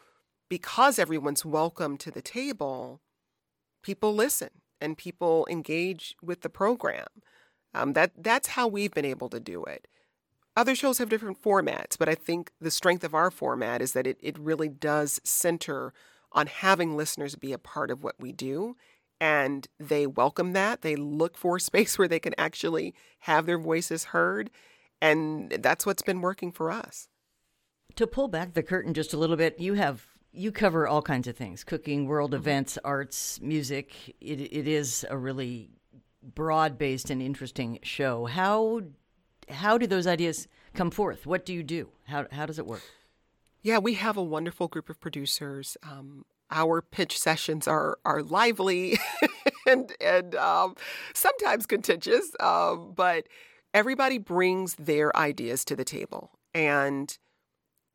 because 0.50 0.98
everyone's 0.98 1.46
welcome 1.46 1.96
to 1.98 2.10
the 2.10 2.24
table, 2.24 3.02
people 3.84 4.16
listen 4.16 4.50
and 4.82 4.98
people 4.98 5.46
engage 5.50 6.16
with 6.24 6.42
the 6.42 6.50
program. 6.50 7.06
Um, 7.74 7.94
that 7.94 8.12
that's 8.18 8.50
how 8.50 8.68
we've 8.68 8.94
been 8.94 9.06
able 9.06 9.30
to 9.30 9.40
do 9.40 9.64
it. 9.64 9.88
Other 10.56 10.74
shows 10.74 10.98
have 10.98 11.10
different 11.10 11.42
formats, 11.42 11.98
but 11.98 12.10
I 12.10 12.16
think 12.16 12.52
the 12.60 12.72
strength 12.72 13.04
of 13.04 13.14
our 13.14 13.30
format 13.30 13.82
is 13.82 13.94
that 13.94 14.08
it, 14.08 14.18
it 14.22 14.40
really 14.40 14.70
does 14.70 15.22
center 15.24 15.94
on 16.32 16.48
having 16.48 16.98
listeners 16.98 17.36
be 17.36 17.54
a 17.54 17.60
part 17.60 17.92
of 17.92 18.04
what 18.04 18.16
we 18.20 18.32
do. 18.32 18.76
And 19.22 19.68
they 19.80 20.08
welcome 20.08 20.54
that. 20.54 20.82
They 20.82 20.96
look 20.96 21.38
for 21.38 21.58
a 21.58 21.60
space 21.70 21.98
where 21.98 22.08
they 22.08 22.20
can 22.20 22.36
actually 22.38 22.94
have 23.20 23.46
their 23.46 23.60
voices 23.60 24.06
heard. 24.06 24.50
And 25.02 25.50
that's 25.52 25.86
what's 25.86 26.04
been 26.04 26.22
working 26.22 26.52
for 26.52 26.72
us. 26.72 27.08
To 27.96 28.08
pull 28.08 28.28
back 28.28 28.54
the 28.54 28.64
curtain 28.64 28.94
just 28.94 29.14
a 29.14 29.18
little 29.18 29.36
bit, 29.36 29.60
you 29.60 29.74
have 29.74 30.08
you 30.32 30.52
cover 30.52 30.88
all 30.88 31.02
kinds 31.02 31.28
of 31.28 31.36
things 31.36 31.64
cooking 31.64 32.06
world 32.06 32.32
mm-hmm. 32.32 32.42
events 32.42 32.78
arts 32.84 33.40
music 33.42 34.16
it, 34.22 34.40
it 34.40 34.68
is 34.68 35.06
a 35.10 35.18
really 35.18 35.70
broad-based 36.22 37.10
and 37.10 37.22
interesting 37.22 37.80
show 37.82 38.26
how 38.26 38.82
how 39.50 39.78
do 39.78 39.88
those 39.88 40.06
ideas 40.06 40.48
come 40.74 40.92
forth 40.92 41.26
what 41.26 41.46
do 41.46 41.54
you 41.54 41.64
do 41.64 41.90
how, 42.06 42.26
how 42.32 42.46
does 42.46 42.60
it 42.60 42.66
work 42.66 42.84
yeah 43.64 43.78
we 43.78 43.96
have 43.96 44.18
a 44.18 44.24
wonderful 44.24 44.68
group 44.68 44.90
of 44.90 45.00
producers 45.00 45.78
um, 45.84 46.26
our 46.52 46.82
pitch 46.82 47.20
sessions 47.20 47.68
are 47.68 47.98
are 48.06 48.24
lively 48.24 48.98
and 49.68 49.94
and 50.02 50.36
um, 50.36 50.76
sometimes 51.14 51.66
contentious 51.66 52.32
um, 52.40 52.94
but 52.96 53.28
everybody 53.74 54.18
brings 54.18 54.76
their 54.76 55.16
ideas 55.16 55.64
to 55.66 55.76
the 55.76 55.86
table 55.86 56.32
and 56.54 57.18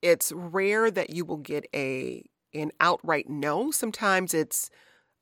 it's 0.03 0.33
rare 0.33 0.91
that 0.91 1.11
you 1.11 1.25
will 1.25 1.39
get 1.39 1.67
a 1.75 2.23
an 2.55 2.71
outright 2.79 3.29
no. 3.29 3.71
Sometimes 3.71 4.33
it's 4.33 4.71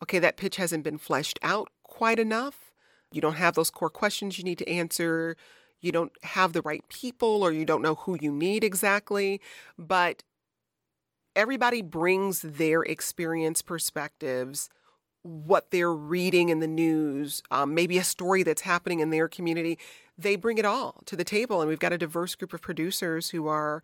okay, 0.03 0.19
that 0.19 0.37
pitch 0.37 0.57
hasn't 0.57 0.85
been 0.85 0.99
fleshed 0.99 1.39
out 1.43 1.69
quite 1.85 2.19
enough. 2.19 2.73
You 3.13 3.21
don't 3.21 3.37
have 3.37 3.55
those 3.55 3.71
core 3.71 3.91
questions 3.91 4.39
you 4.39 4.45
need 4.45 4.59
to 4.59 4.69
answer. 4.69 5.37
You 5.81 5.93
don't 5.93 6.13
have 6.23 6.53
the 6.53 6.63
right 6.63 6.83
people 6.89 7.43
or 7.43 7.53
you 7.53 7.65
don't 7.65 7.83
know 7.83 7.95
who 7.95 8.17
you 8.21 8.33
need 8.33 8.65
exactly. 8.65 9.41
But 9.79 10.23
everybody 11.35 11.83
brings 11.83 12.43
their 12.43 12.83
experience 12.83 13.63
perspectives 13.63 14.69
what 15.23 15.71
they're 15.71 15.93
reading 15.93 16.49
in 16.49 16.59
the 16.59 16.67
news, 16.67 17.43
um, 17.51 17.75
maybe 17.75 17.97
a 17.99 18.05
story 18.05 18.43
that's 18.43 18.63
happening 18.63 19.01
in 19.01 19.11
their 19.11 19.29
community. 19.29 19.79
They 20.19 20.37
bring 20.37 20.59
it 20.59 20.65
all 20.65 21.01
to 21.07 21.17
the 21.17 21.25
table. 21.25 21.61
And 21.61 21.69
we've 21.69 21.79
got 21.79 21.93
a 21.93 21.99
diverse 21.99 22.35
group 22.35 22.53
of 22.53 22.61
producers 22.61 23.31
who 23.31 23.47
are 23.47 23.83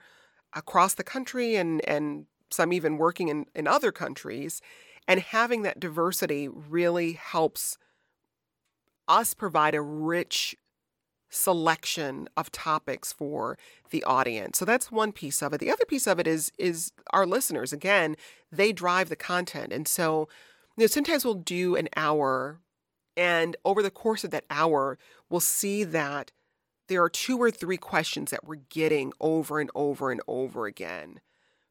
across 0.52 0.94
the 0.94 1.04
country 1.04 1.54
and, 1.54 1.86
and 1.88 2.26
some 2.50 2.72
even 2.72 2.96
working 2.96 3.28
in, 3.28 3.46
in 3.54 3.66
other 3.66 3.92
countries. 3.92 4.60
And 5.06 5.20
having 5.20 5.62
that 5.62 5.80
diversity 5.80 6.48
really 6.48 7.12
helps 7.12 7.78
us 9.06 9.32
provide 9.32 9.74
a 9.74 9.80
rich 9.80 10.56
selection 11.30 12.28
of 12.36 12.50
topics 12.50 13.12
for 13.12 13.58
the 13.90 14.02
audience. 14.04 14.58
So 14.58 14.64
that's 14.64 14.90
one 14.90 15.12
piece 15.12 15.42
of 15.42 15.52
it. 15.52 15.58
The 15.58 15.70
other 15.70 15.84
piece 15.84 16.06
of 16.06 16.18
it 16.18 16.26
is 16.26 16.52
is 16.58 16.92
our 17.10 17.26
listeners. 17.26 17.72
Again, 17.72 18.16
they 18.50 18.72
drive 18.72 19.08
the 19.08 19.16
content. 19.16 19.72
And 19.72 19.86
so, 19.86 20.28
you 20.76 20.84
know, 20.84 20.86
sometimes 20.86 21.24
we'll 21.24 21.34
do 21.34 21.76
an 21.76 21.88
hour 21.96 22.60
and 23.18 23.56
over 23.64 23.82
the 23.82 23.90
course 23.90 24.22
of 24.22 24.30
that 24.30 24.44
hour, 24.48 24.96
we'll 25.28 25.40
see 25.40 25.82
that 25.82 26.30
there 26.86 27.02
are 27.02 27.10
two 27.10 27.36
or 27.36 27.50
three 27.50 27.76
questions 27.76 28.30
that 28.30 28.46
we're 28.46 28.60
getting 28.70 29.12
over 29.20 29.58
and 29.58 29.70
over 29.74 30.12
and 30.12 30.20
over 30.28 30.66
again 30.66 31.20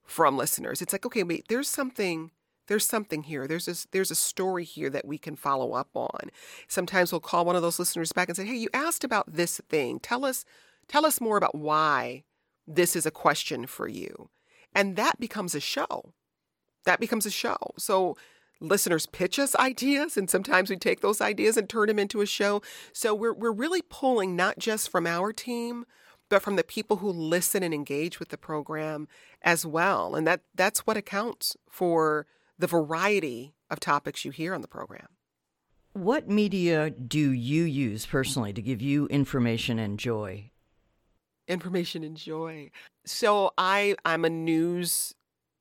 from 0.04 0.38
listeners. 0.38 0.82
It's 0.82 0.94
like, 0.94 1.06
okay, 1.06 1.24
wait, 1.24 1.46
there's 1.48 1.70
something 1.70 2.32
there's 2.68 2.88
something 2.88 3.24
here. 3.24 3.48
There's 3.48 3.68
a, 3.68 3.76
there's 3.92 4.12
a 4.12 4.16
story 4.16 4.64
here 4.64 4.90
that 4.90 5.06
we 5.06 5.18
can 5.18 5.36
follow 5.36 5.74
up 5.74 5.90
on. 5.96 6.32
Sometimes 6.68 7.12
we'll 7.12 7.22
call 7.22 7.46
one 7.46 7.56
of 7.56 7.62
those 7.62 7.80
listeners 7.80 8.12
back 8.14 8.30
and 8.30 8.38
say, 8.38 8.46
"Hey, 8.46 8.56
you 8.56 8.70
asked 8.74 9.04
about 9.04 9.32
this 9.32 9.60
thing. 9.70 10.00
Tell 10.00 10.26
us 10.26 10.46
tell 10.88 11.06
us 11.06 11.20
more 11.22 11.38
about 11.38 11.56
why 11.56 12.24
this 12.68 12.96
is 12.96 13.06
a 13.06 13.12
question 13.12 13.66
for 13.66 13.88
you." 13.88 14.30
And 14.76 14.96
that 14.96 15.20
becomes 15.20 15.56
a 15.56 15.60
show. 15.60 16.14
That 16.86 17.00
becomes 17.00 17.26
a 17.26 17.32
show. 17.32 17.58
So 17.78 18.16
listeners 18.60 19.06
pitch 19.06 19.38
us 19.38 19.56
ideas 19.56 20.18
and 20.18 20.30
sometimes 20.30 20.70
we 20.70 20.76
take 20.76 21.02
those 21.02 21.22
ideas 21.22 21.58
and 21.58 21.70
turn 21.70 21.88
them 21.88 22.00
into 22.00 22.22
a 22.22 22.26
show. 22.26 22.62
So 22.94 23.14
we're 23.14 23.34
we're 23.34 23.52
really 23.52 23.82
pulling 23.82 24.36
not 24.36 24.60
just 24.60 24.90
from 24.90 25.08
our 25.08 25.32
team, 25.32 25.86
but 26.30 26.42
from 26.42 26.56
the 26.56 26.64
people 26.64 26.98
who 26.98 27.10
listen 27.10 27.64
and 27.64 27.74
engage 27.74 28.20
with 28.20 28.30
the 28.30 28.38
program 28.38 29.08
as 29.42 29.66
well. 29.66 30.16
And 30.16 30.28
that 30.28 30.42
that's 30.56 30.82
what 30.82 30.98
accounts 30.98 31.56
for 31.70 32.26
the 32.58 32.68
variety 32.68 33.54
of 33.70 33.80
topics 33.80 34.26
you 34.26 34.32
hear 34.32 34.54
on 34.54 34.62
the 34.62 34.68
program. 34.68 35.08
What 35.94 36.30
media 36.30 36.92
do 36.92 37.32
you 37.32 37.64
use 37.64 38.06
personally 38.06 38.54
to 38.54 38.62
give 38.62 38.82
you 38.82 39.08
information 39.08 39.80
and 39.80 39.98
joy? 40.00 40.52
Information 41.48 42.04
and 42.04 42.16
joy. 42.16 42.72
So 43.06 43.52
I 43.58 43.96
I'm 44.06 44.26
a 44.26 44.30
news 44.30 45.16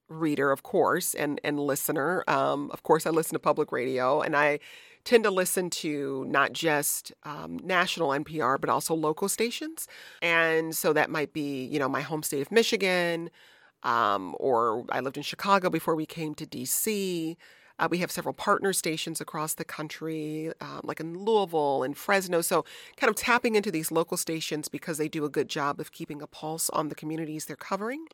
reader, 0.08 0.50
of 0.50 0.62
course, 0.62 1.14
and 1.14 1.40
and 1.42 1.58
listener. 1.58 2.22
Um, 2.28 2.70
of 2.70 2.82
course, 2.82 3.06
I 3.06 3.10
listen 3.10 3.34
to 3.34 3.38
public 3.38 3.72
radio, 3.72 4.20
and 4.20 4.36
I 4.36 4.58
tend 5.04 5.24
to 5.24 5.30
listen 5.30 5.70
to 5.70 6.26
not 6.28 6.52
just 6.52 7.12
um, 7.22 7.58
national 7.62 8.08
NPR, 8.08 8.60
but 8.60 8.68
also 8.68 8.94
local 8.94 9.28
stations. 9.28 9.86
And 10.20 10.74
so 10.74 10.92
that 10.92 11.08
might 11.08 11.32
be, 11.32 11.64
you 11.64 11.78
know, 11.78 11.88
my 11.88 12.00
home 12.00 12.24
state 12.24 12.42
of 12.42 12.50
Michigan, 12.50 13.30
um, 13.82 14.34
or 14.38 14.84
I 14.90 15.00
lived 15.00 15.16
in 15.16 15.22
Chicago 15.22 15.70
before 15.70 15.94
we 15.94 16.06
came 16.06 16.34
to 16.34 16.46
DC. 16.46 17.36
Uh, 17.78 17.88
we 17.90 17.98
have 17.98 18.10
several 18.10 18.32
partner 18.32 18.72
stations 18.72 19.20
across 19.20 19.54
the 19.54 19.64
country, 19.64 20.50
um, 20.60 20.80
like 20.84 20.98
in 20.98 21.18
Louisville 21.24 21.82
and 21.82 21.96
Fresno. 21.96 22.40
So, 22.40 22.64
kind 22.96 23.10
of 23.10 23.16
tapping 23.16 23.54
into 23.54 23.70
these 23.70 23.92
local 23.92 24.16
stations 24.16 24.68
because 24.68 24.96
they 24.96 25.08
do 25.08 25.24
a 25.24 25.28
good 25.28 25.48
job 25.48 25.78
of 25.78 25.92
keeping 25.92 26.22
a 26.22 26.26
pulse 26.26 26.70
on 26.70 26.88
the 26.88 26.94
communities 26.94 27.44
they're 27.44 27.56
covering. 27.56 28.06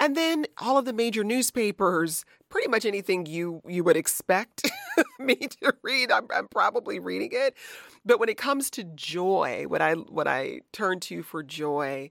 And 0.00 0.16
then 0.16 0.46
all 0.58 0.76
of 0.76 0.86
the 0.86 0.92
major 0.92 1.22
newspapers, 1.22 2.24
pretty 2.48 2.68
much 2.68 2.84
anything 2.84 3.26
you 3.26 3.62
you 3.66 3.84
would 3.84 3.96
expect 3.96 4.68
me 5.20 5.36
to 5.36 5.74
read, 5.82 6.10
I'm, 6.10 6.26
I'm 6.34 6.48
probably 6.48 6.98
reading 6.98 7.30
it. 7.32 7.56
But 8.04 8.18
when 8.18 8.28
it 8.28 8.38
comes 8.38 8.70
to 8.70 8.82
joy, 8.82 9.66
what 9.68 9.80
I 9.82 9.92
what 9.94 10.26
I 10.26 10.62
turn 10.72 10.98
to 11.00 11.22
for 11.22 11.44
joy, 11.44 12.10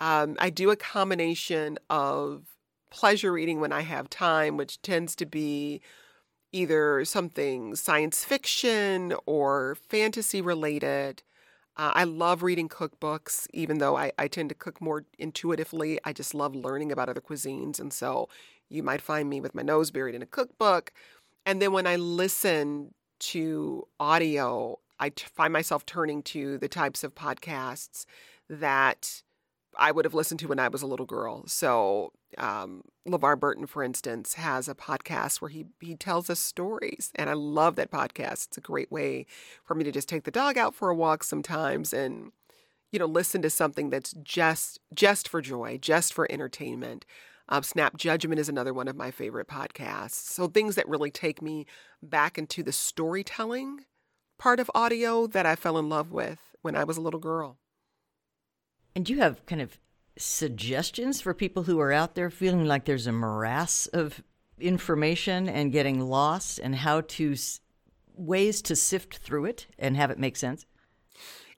um, 0.00 0.36
I 0.38 0.50
do 0.50 0.70
a 0.70 0.76
combination 0.76 1.78
of 1.88 2.46
pleasure 2.90 3.32
reading 3.32 3.60
when 3.60 3.72
I 3.72 3.82
have 3.82 4.08
time, 4.10 4.56
which 4.56 4.80
tends 4.82 5.16
to 5.16 5.26
be 5.26 5.80
either 6.52 7.04
something 7.04 7.74
science 7.74 8.24
fiction 8.24 9.12
or 9.26 9.76
fantasy 9.88 10.40
related. 10.40 11.22
Uh, 11.76 11.90
I 11.94 12.04
love 12.04 12.44
reading 12.44 12.68
cookbooks, 12.68 13.48
even 13.52 13.78
though 13.78 13.96
I, 13.96 14.12
I 14.16 14.28
tend 14.28 14.50
to 14.50 14.54
cook 14.54 14.80
more 14.80 15.04
intuitively. 15.18 15.98
I 16.04 16.12
just 16.12 16.32
love 16.32 16.54
learning 16.54 16.92
about 16.92 17.08
other 17.08 17.20
cuisines. 17.20 17.80
And 17.80 17.92
so 17.92 18.28
you 18.68 18.84
might 18.84 19.00
find 19.00 19.28
me 19.28 19.40
with 19.40 19.56
my 19.56 19.62
nose 19.62 19.90
buried 19.90 20.14
in 20.14 20.22
a 20.22 20.26
cookbook. 20.26 20.92
And 21.44 21.60
then 21.60 21.72
when 21.72 21.88
I 21.88 21.96
listen 21.96 22.94
to 23.18 23.88
audio, 23.98 24.78
I 25.00 25.08
t- 25.08 25.26
find 25.34 25.52
myself 25.52 25.84
turning 25.84 26.22
to 26.24 26.58
the 26.58 26.68
types 26.68 27.02
of 27.02 27.16
podcasts 27.16 28.06
that 28.48 29.23
I 29.78 29.92
would 29.92 30.04
have 30.04 30.14
listened 30.14 30.40
to 30.40 30.48
when 30.48 30.58
I 30.58 30.68
was 30.68 30.82
a 30.82 30.86
little 30.86 31.06
girl. 31.06 31.46
So 31.46 32.12
um, 32.38 32.82
LeVar 33.06 33.38
Burton, 33.38 33.66
for 33.66 33.82
instance, 33.82 34.34
has 34.34 34.68
a 34.68 34.74
podcast 34.74 35.40
where 35.40 35.50
he 35.50 35.66
he 35.80 35.96
tells 35.96 36.30
us 36.30 36.40
stories, 36.40 37.10
and 37.14 37.30
I 37.30 37.34
love 37.34 37.76
that 37.76 37.90
podcast. 37.90 38.48
It's 38.48 38.58
a 38.58 38.62
great 38.62 38.90
way 38.90 39.26
for 39.64 39.74
me 39.74 39.84
to 39.84 39.92
just 39.92 40.08
take 40.08 40.24
the 40.24 40.30
dog 40.30 40.58
out 40.58 40.74
for 40.74 40.88
a 40.90 40.94
walk 40.94 41.24
sometimes, 41.24 41.92
and 41.92 42.32
you 42.92 42.98
know, 42.98 43.06
listen 43.06 43.42
to 43.42 43.50
something 43.50 43.90
that's 43.90 44.12
just 44.22 44.80
just 44.94 45.28
for 45.28 45.40
joy, 45.40 45.78
just 45.80 46.12
for 46.12 46.30
entertainment. 46.30 47.04
Um, 47.48 47.62
Snap 47.62 47.96
Judgment 47.96 48.40
is 48.40 48.48
another 48.48 48.72
one 48.72 48.88
of 48.88 48.96
my 48.96 49.10
favorite 49.10 49.48
podcasts. 49.48 50.12
So 50.12 50.48
things 50.48 50.76
that 50.76 50.88
really 50.88 51.10
take 51.10 51.42
me 51.42 51.66
back 52.02 52.38
into 52.38 52.62
the 52.62 52.72
storytelling 52.72 53.84
part 54.38 54.60
of 54.60 54.70
audio 54.74 55.26
that 55.26 55.46
I 55.46 55.54
fell 55.54 55.78
in 55.78 55.88
love 55.88 56.10
with 56.10 56.38
when 56.62 56.74
I 56.74 56.84
was 56.84 56.96
a 56.96 57.02
little 57.02 57.20
girl. 57.20 57.58
And 58.94 59.04
do 59.04 59.12
you 59.12 59.20
have 59.20 59.44
kind 59.46 59.60
of 59.60 59.78
suggestions 60.16 61.20
for 61.20 61.34
people 61.34 61.64
who 61.64 61.80
are 61.80 61.92
out 61.92 62.14
there 62.14 62.30
feeling 62.30 62.64
like 62.64 62.84
there's 62.84 63.06
a 63.06 63.12
morass 63.12 63.86
of 63.88 64.22
information 64.60 65.48
and 65.48 65.72
getting 65.72 66.00
lost 66.00 66.60
and 66.60 66.76
how 66.76 67.00
to 67.00 67.34
ways 68.16 68.62
to 68.62 68.76
sift 68.76 69.18
through 69.18 69.46
it 69.46 69.66
and 69.78 69.96
have 69.96 70.10
it 70.10 70.18
make 70.18 70.36
sense? 70.36 70.66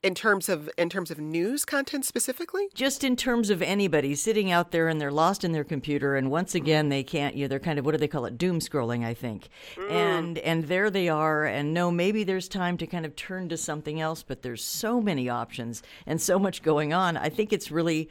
In 0.02 0.14
terms 0.14 0.48
of 0.48 0.70
in 0.76 0.88
terms 0.88 1.10
of 1.10 1.18
news 1.18 1.64
content 1.64 2.04
specifically? 2.04 2.68
Just 2.74 3.04
in 3.04 3.16
terms 3.16 3.50
of 3.50 3.62
anybody 3.62 4.14
sitting 4.14 4.50
out 4.50 4.70
there 4.70 4.88
and 4.88 5.00
they're 5.00 5.10
lost 5.10 5.44
in 5.44 5.52
their 5.52 5.64
computer 5.64 6.16
and 6.16 6.30
once 6.30 6.54
again 6.54 6.88
they 6.88 7.02
can't 7.02 7.34
you 7.34 7.44
know, 7.44 7.48
they're 7.48 7.58
kind 7.58 7.78
of 7.78 7.84
what 7.84 7.92
do 7.92 7.98
they 7.98 8.08
call 8.08 8.24
it? 8.26 8.38
Doom 8.38 8.60
scrolling 8.60 9.04
i 9.04 9.14
think. 9.14 9.48
Mm. 9.76 9.90
and 9.90 10.38
and 10.38 10.64
there 10.64 10.90
they 10.90 11.08
are 11.08 11.44
and 11.44 11.72
no 11.74 11.90
maybe 11.90 12.24
there's 12.24 12.48
time 12.48 12.76
to 12.78 12.86
kind 12.86 13.06
of 13.06 13.16
turn 13.16 13.48
to 13.48 13.56
something 13.56 14.00
else 14.00 14.22
but 14.22 14.42
there's 14.42 14.64
so 14.64 15.00
many 15.00 15.28
options 15.28 15.82
and 16.06 16.20
so 16.20 16.38
much 16.38 16.62
going 16.62 16.92
on. 16.92 17.16
I 17.16 17.28
think 17.28 17.52
it's 17.52 17.70
really 17.70 18.08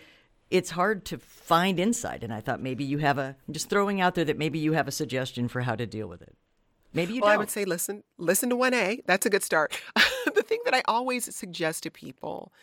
it's 0.52 0.72
hard 0.72 1.06
to 1.06 1.18
find 1.18 1.80
insight 1.80 2.24
and 2.24 2.34
i 2.34 2.40
thought 2.40 2.62
maybe 2.62 2.84
you 2.84 3.00
have 3.00 3.18
a 3.18 3.36
I'm 3.48 3.54
just 3.54 3.70
throwing 3.70 4.00
out 4.00 4.16
there 4.16 4.26
that 4.26 4.38
maybe 4.38 4.60
you 4.60 4.74
have 4.74 4.88
a 4.88 4.92
suggestion 4.92 5.48
for 5.48 5.62
how 5.62 5.76
to 5.76 5.86
deal 5.86 6.08
with 6.08 6.22
it 6.22 6.36
Maybe 6.96 7.14
you 7.14 7.22
well, 7.22 7.30
don't. 7.32 7.36
I 7.36 7.38
would 7.38 7.50
say 7.52 7.66
listen, 7.66 8.04
listen 8.18 8.50
to 8.50 8.56
1A. 8.56 9.02
That's 9.06 9.26
a 9.26 9.30
good 9.30 9.44
start. 9.44 9.80
the 10.34 10.44
thing 10.44 10.62
that 10.66 10.74
I 10.74 10.82
always 10.88 11.36
suggest 11.36 11.84
to 11.84 11.92
people 11.92 12.54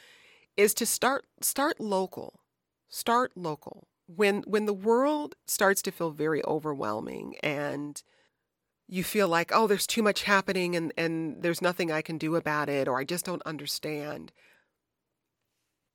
is 0.57 0.75
to 0.75 0.87
start 0.87 1.27
start 1.41 1.81
local. 1.81 2.41
Start 2.89 3.33
local. 3.37 3.89
when 4.07 4.43
when 4.43 4.67
the 4.67 4.75
world 4.75 5.37
starts 5.47 5.81
to 5.83 5.91
feel 5.91 6.11
very 6.11 6.45
overwhelming 6.45 7.37
and 7.43 8.03
you 8.89 9.03
feel 9.05 9.29
like 9.29 9.51
oh 9.55 9.67
there's 9.67 9.87
too 9.87 10.03
much 10.03 10.25
happening 10.25 10.77
and 10.77 10.93
and 10.97 11.43
there's 11.43 11.62
nothing 11.62 11.91
I 11.91 12.03
can 12.03 12.19
do 12.19 12.37
about 12.37 12.69
it 12.69 12.89
or 12.89 12.99
I 12.99 13.05
just 13.05 13.25
don't 13.25 13.43
understand 13.47 14.33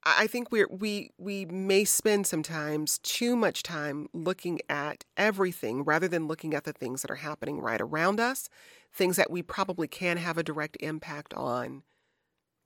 I 0.04 0.26
think 0.26 0.50
we 0.50 0.64
we 0.70 1.10
we 1.18 1.44
may 1.46 1.84
spend 1.84 2.26
sometimes 2.26 2.98
too 3.00 3.36
much 3.36 3.62
time 3.62 4.08
looking 4.12 4.60
at 4.68 5.04
everything 5.16 5.82
rather 5.84 6.08
than 6.08 6.28
looking 6.28 6.54
at 6.54 6.64
the 6.64 6.72
things 6.72 7.02
that 7.02 7.10
are 7.10 7.16
happening 7.16 7.60
right 7.60 7.80
around 7.80 8.20
us, 8.20 8.48
things 8.92 9.16
that 9.16 9.30
we 9.30 9.42
probably 9.42 9.88
can 9.88 10.16
have 10.16 10.38
a 10.38 10.42
direct 10.42 10.76
impact 10.80 11.34
on 11.34 11.82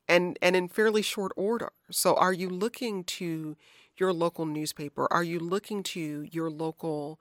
and 0.08 0.38
and 0.42 0.56
in 0.56 0.68
fairly 0.68 1.02
short 1.02 1.32
order. 1.36 1.72
So 1.90 2.14
are 2.16 2.32
you 2.32 2.48
looking 2.48 3.04
to 3.04 3.56
your 3.98 4.12
local 4.12 4.46
newspaper? 4.46 5.08
Are 5.12 5.24
you 5.24 5.38
looking 5.40 5.82
to 5.84 6.26
your 6.30 6.50
local 6.50 7.20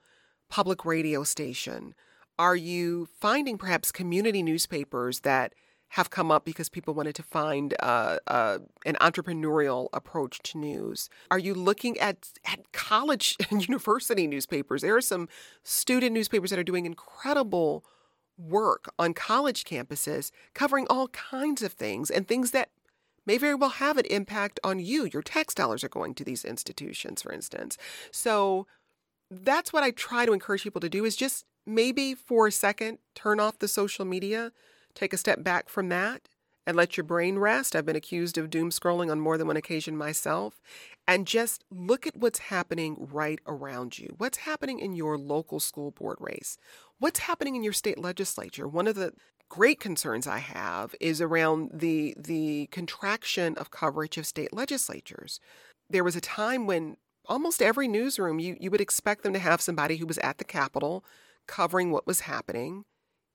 public 0.50 0.86
radio 0.86 1.24
station? 1.24 1.96
Are 2.40 2.56
you 2.56 3.08
finding 3.20 3.58
perhaps 3.58 3.92
community 3.92 4.44
newspapers 4.44 5.22
that 5.22 5.54
have 5.92 6.10
come 6.10 6.32
up 6.32 6.46
because 6.46 6.70
people 6.70 6.94
wanted 6.94 7.16
to 7.16 7.24
find 7.24 7.74
uh, 7.82 8.18
uh, 8.28 8.60
an 8.86 8.96
entrepreneurial 9.02 9.90
approach 9.92 10.40
to 10.44 10.58
news? 10.58 11.10
Are 11.30 11.40
you 11.40 11.54
looking 11.54 12.00
at, 12.00 12.30
at 12.46 12.72
college 12.72 13.36
and 13.50 13.68
university 13.68 14.26
newspapers? 14.26 14.82
There 14.82 14.96
are 14.96 15.02
some 15.02 15.28
student 15.64 16.14
newspapers 16.14 16.50
that 16.52 16.60
are 16.60 16.64
doing 16.64 16.86
incredible 16.86 17.84
work 18.38 18.94
on 18.98 19.14
college 19.14 19.66
campuses 19.66 20.32
covering 20.54 20.88
all 20.90 21.10
kinds 21.10 21.62
of 21.62 21.74
things 21.74 22.10
and 22.10 22.26
things 22.26 22.52
that 22.52 22.70
may 23.26 23.38
very 23.38 23.54
well 23.54 23.70
have 23.70 23.98
an 23.98 24.06
impact 24.06 24.62
on 24.64 24.80
you. 24.80 25.10
Your 25.12 25.22
tax 25.22 25.54
dollars 25.54 25.84
are 25.84 25.90
going 25.90 26.16
to 26.16 26.24
these 26.24 26.46
institutions, 26.46 27.22
for 27.22 27.34
instance. 27.34 27.78
So 28.12 28.66
that's 29.30 29.74
what 29.74 29.84
I 29.84 29.92
try 29.92 30.26
to 30.26 30.32
encourage 30.32 30.64
people 30.64 30.82
to 30.82 30.90
do 30.90 31.04
is 31.04 31.18
just 31.18 31.46
maybe 31.66 32.16
for 32.16 32.48
a 32.48 32.52
second 32.52 33.00
turn 33.14 33.42
off 33.42 33.60
the 33.60 33.68
social 33.68 34.06
media, 34.06 34.54
take 34.94 35.14
a 35.14 35.18
step 35.18 35.44
back 35.44 35.70
from 35.70 35.90
that 35.90 36.28
and 36.68 36.78
let 36.78 36.96
your 36.96 37.04
brain 37.04 37.40
rest. 37.40 37.76
I've 37.76 37.86
been 37.86 37.96
accused 37.96 38.38
of 38.38 38.50
doom 38.50 38.70
scrolling 38.70 39.12
on 39.12 39.20
more 39.20 39.38
than 39.38 39.48
one 39.48 39.58
occasion 39.58 39.98
myself. 39.98 40.62
And 41.08 41.26
just 41.26 41.64
look 41.72 42.06
at 42.06 42.16
what's 42.16 42.40
happening 42.40 43.08
right 43.12 43.40
around 43.48 43.98
you. 43.98 44.14
What's 44.18 44.40
happening 44.40 44.80
in 44.80 44.94
your 44.94 45.18
local 45.18 45.60
school 45.60 45.92
board 45.92 46.18
race? 46.20 46.58
What's 47.00 47.22
happening 47.22 47.56
in 47.56 47.64
your 47.64 47.74
state 47.74 47.98
legislature? 47.98 48.68
One 48.68 48.88
of 48.88 48.96
the 48.96 49.14
great 49.50 49.80
concerns 49.80 50.28
I 50.28 50.38
have 50.38 50.96
is 51.02 51.20
around 51.20 51.72
the 51.74 52.16
the 52.18 52.68
contraction 52.72 53.56
of 53.58 53.72
coverage 53.72 54.18
of 54.18 54.26
state 54.26 54.54
legislatures. 54.54 55.40
There 55.90 56.06
was 56.06 56.16
a 56.16 56.22
time 56.22 56.68
when 56.68 56.96
almost 57.26 57.62
every 57.62 57.88
newsroom 57.88 58.40
you, 58.40 58.56
you 58.60 58.72
would 58.72 58.82
expect 58.82 59.24
them 59.24 59.34
to 59.34 59.40
have 59.40 59.62
somebody 59.62 59.98
who 59.98 60.06
was 60.06 60.20
at 60.20 60.38
the 60.38 60.44
Capitol 60.44 61.04
covering 61.48 61.92
what 61.92 62.08
was 62.08 62.22
happening 62.22 62.86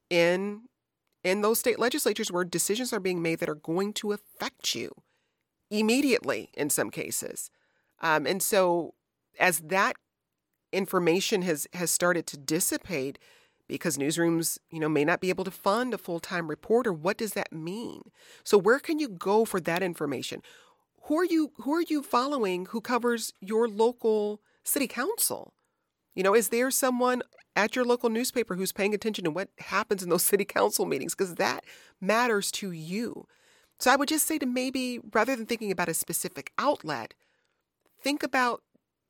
in 0.08 0.62
in 1.24 1.40
those 1.40 1.58
state 1.58 1.78
legislatures 1.78 2.30
where 2.30 2.44
decisions 2.44 2.92
are 2.92 3.00
being 3.00 3.22
made 3.22 3.40
that 3.40 3.48
are 3.48 3.54
going 3.54 3.92
to 3.94 4.12
affect 4.12 4.74
you 4.74 4.90
immediately 5.70 6.50
in 6.54 6.70
some 6.70 6.90
cases. 6.90 7.50
Um, 8.00 8.26
and 8.26 8.42
so 8.42 8.94
as 9.38 9.60
that 9.60 9.96
information 10.72 11.42
has 11.42 11.66
has 11.72 11.90
started 11.90 12.26
to 12.28 12.36
dissipate, 12.36 13.18
because 13.68 13.96
newsrooms, 13.98 14.58
you 14.70 14.78
know, 14.78 14.88
may 14.88 15.04
not 15.04 15.20
be 15.20 15.28
able 15.28 15.44
to 15.44 15.50
fund 15.50 15.92
a 15.92 15.98
full-time 15.98 16.48
reporter. 16.48 16.92
What 16.92 17.18
does 17.18 17.32
that 17.32 17.52
mean? 17.52 18.02
So 18.44 18.58
where 18.58 18.78
can 18.78 18.98
you 18.98 19.08
go 19.08 19.44
for 19.44 19.60
that 19.60 19.82
information? 19.82 20.42
Who 21.04 21.18
are 21.18 21.24
you 21.24 21.52
who 21.58 21.74
are 21.74 21.82
you 21.82 22.02
following 22.02 22.66
who 22.66 22.80
covers 22.80 23.32
your 23.40 23.68
local 23.68 24.40
city 24.64 24.86
council? 24.86 25.54
You 26.14 26.22
know, 26.22 26.34
is 26.34 26.48
there 26.48 26.70
someone 26.70 27.22
at 27.56 27.74
your 27.74 27.84
local 27.84 28.10
newspaper 28.10 28.54
who's 28.54 28.72
paying 28.72 28.94
attention 28.94 29.24
to 29.24 29.30
what 29.30 29.48
happens 29.58 30.02
in 30.02 30.10
those 30.10 30.22
city 30.22 30.44
council 30.44 30.84
meetings 30.84 31.14
because 31.14 31.36
that 31.36 31.64
matters 32.00 32.52
to 32.52 32.70
you. 32.70 33.26
So 33.78 33.90
I 33.90 33.96
would 33.96 34.08
just 34.08 34.26
say 34.26 34.38
to 34.38 34.46
maybe 34.46 35.00
rather 35.12 35.34
than 35.34 35.46
thinking 35.46 35.72
about 35.72 35.88
a 35.88 35.94
specific 35.94 36.52
outlet, 36.58 37.14
think 38.00 38.22
about 38.22 38.62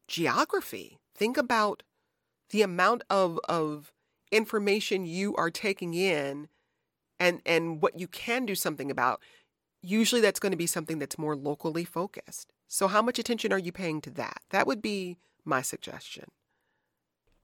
geography. 0.09 0.99
Think 1.15 1.37
about 1.37 1.83
the 2.51 2.63
amount 2.63 3.03
of 3.11 3.39
of 3.49 3.93
information 4.33 5.07
you 5.07 5.35
are 5.37 5.51
taking 5.51 5.95
in 5.95 6.49
and 7.19 7.41
and 7.47 7.81
what 7.81 7.99
you 7.99 8.09
can 8.09 8.47
do 8.47 8.55
something 8.55 8.91
about 8.91 9.21
usually 9.83 10.21
that's 10.21 10.41
going 10.41 10.51
to 10.51 10.59
be 10.59 10.67
something 10.67 10.99
that's 10.99 11.19
more 11.19 11.37
locally 11.37 11.85
focused 11.85 12.53
so 12.67 12.89
how 12.89 13.01
much 13.01 13.19
attention 13.19 13.53
are 13.53 13.59
you 13.59 13.71
paying 13.71 14.01
to 14.01 14.11
that 14.11 14.41
that 14.51 14.67
would 14.67 14.83
be 14.83 15.17
my 15.45 15.63
suggestion 15.63 16.25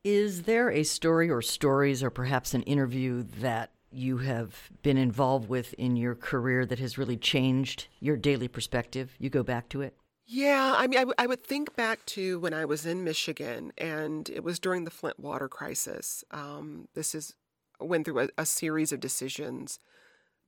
is 0.05 0.43
there 0.43 0.71
a 0.71 0.83
story 0.83 1.31
or 1.31 1.43
stories 1.43 2.03
or 2.03 2.11
perhaps 2.11 2.55
an 2.55 2.63
interview 2.63 3.23
that 3.23 3.71
you 3.91 4.19
have 4.19 4.71
been 4.83 4.97
involved 4.97 5.49
with 5.49 5.75
in 5.75 5.97
your 5.97 6.15
career 6.15 6.65
that 6.67 6.79
has 6.79 6.99
really 6.99 7.17
changed 7.17 7.89
your 8.01 8.17
daily 8.17 8.49
perspective 8.49 9.15
you 9.19 9.29
go 9.31 9.43
back 9.43 9.69
to 9.69 9.81
it 9.81 9.97
yeah, 10.27 10.75
I 10.77 10.87
mean, 10.87 10.99
I, 10.99 11.03
w- 11.03 11.15
I 11.19 11.27
would 11.27 11.45
think 11.45 11.77
back 11.77 12.07
to 12.07 12.39
when 12.41 12.55
I 12.55 12.65
was 12.65 12.87
in 12.87 13.05
Michigan, 13.05 13.73
and 13.77 14.31
it 14.31 14.45
was 14.45 14.59
during 14.59 14.85
the 14.85 14.91
Flint 14.91 15.19
water 15.19 15.49
crisis. 15.49 16.25
Um, 16.31 16.89
this 16.95 17.15
is 17.15 17.35
went 17.81 18.05
through 18.05 18.21
a, 18.21 18.29
a 18.39 18.47
series 18.47 18.93
of 18.93 19.01
decisions 19.01 19.79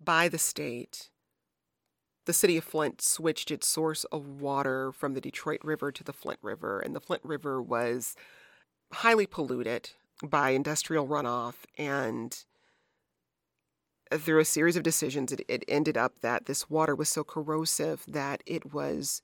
by 0.03 0.29
the 0.29 0.39
state. 0.39 1.11
The 2.27 2.33
city 2.33 2.57
of 2.57 2.65
Flint 2.65 3.03
switched 3.03 3.51
its 3.51 3.67
source 3.67 4.05
of 4.05 4.41
water 4.41 4.93
from 4.93 5.13
the 5.13 5.21
Detroit 5.21 5.61
River 5.63 5.93
to 5.93 6.05
the 6.05 6.13
Flint 6.13 6.39
River, 6.41 6.81
and 6.81 6.95
the 6.95 7.01
Flint 7.01 7.23
River 7.25 7.61
was 7.61 8.15
highly 8.95 9.27
polluted 9.27 9.91
by 10.23 10.51
industrial 10.51 11.07
runoff. 11.07 11.55
And 11.77 12.37
through 14.13 14.41
a 14.41 14.45
series 14.45 14.77
of 14.77 14.83
decisions, 14.83 15.33
it, 15.33 15.43
it 15.49 15.65
ended 15.69 15.97
up 15.97 16.21
that 16.21 16.47
this 16.47 16.71
water 16.71 16.95
was 16.95 17.09
so 17.09 17.25
corrosive 17.25 18.05
that 18.07 18.43
it 18.47 18.73
was 18.73 19.23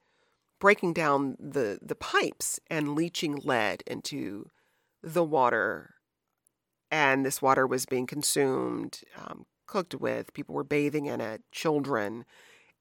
breaking 0.59 0.93
down 0.93 1.37
the, 1.39 1.79
the 1.81 1.95
pipes 1.95 2.61
and 2.69 2.95
leaching 2.95 3.37
lead 3.37 3.83
into 3.87 4.51
the 5.03 5.25
water. 5.25 5.95
And 6.91 7.25
this 7.25 7.41
water 7.41 7.67
was 7.67 7.87
being 7.87 8.07
consumed, 8.07 9.01
um, 9.17 9.47
cooked 9.67 9.95
with, 9.95 10.35
people 10.35 10.55
were 10.55 10.65
bathing 10.65 11.07
in 11.07 11.21
it, 11.21 11.43
children. 11.53 12.25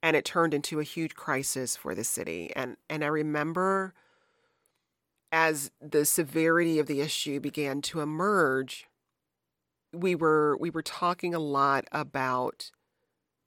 And 0.01 0.15
it 0.15 0.25
turned 0.25 0.53
into 0.53 0.79
a 0.79 0.83
huge 0.83 1.13
crisis 1.13 1.77
for 1.77 1.93
the 1.93 2.03
city. 2.03 2.51
And, 2.55 2.77
and 2.89 3.03
I 3.03 3.07
remember 3.07 3.93
as 5.31 5.71
the 5.81 6.05
severity 6.05 6.79
of 6.79 6.87
the 6.87 7.01
issue 7.01 7.39
began 7.39 7.81
to 7.83 8.01
emerge, 8.01 8.87
we 9.93 10.15
were 10.15 10.57
we 10.59 10.69
were 10.69 10.81
talking 10.81 11.33
a 11.33 11.39
lot 11.39 11.85
about 11.91 12.71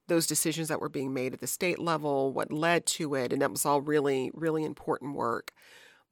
those 0.09 0.27
decisions 0.27 0.69
that 0.69 0.81
were 0.81 0.89
being 0.89 1.15
made 1.15 1.33
at 1.33 1.41
the 1.41 1.47
state 1.47 1.79
level, 1.79 2.33
what 2.33 2.53
led 2.53 2.85
to 2.85 3.15
it, 3.15 3.33
and 3.33 3.41
that 3.41 3.51
was 3.51 3.65
all 3.65 3.81
really, 3.81 4.31
really 4.35 4.65
important 4.65 5.15
work. 5.15 5.53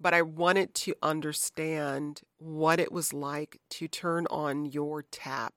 But 0.01 0.15
I 0.15 0.23
wanted 0.23 0.75
to 0.77 0.95
understand 1.03 2.23
what 2.39 2.81
it 2.81 2.93
was 2.93 3.13
like 3.13 3.61
to 3.71 3.89
turn 3.89 4.27
on 4.31 4.65
your 4.65 5.03
tap 5.11 5.55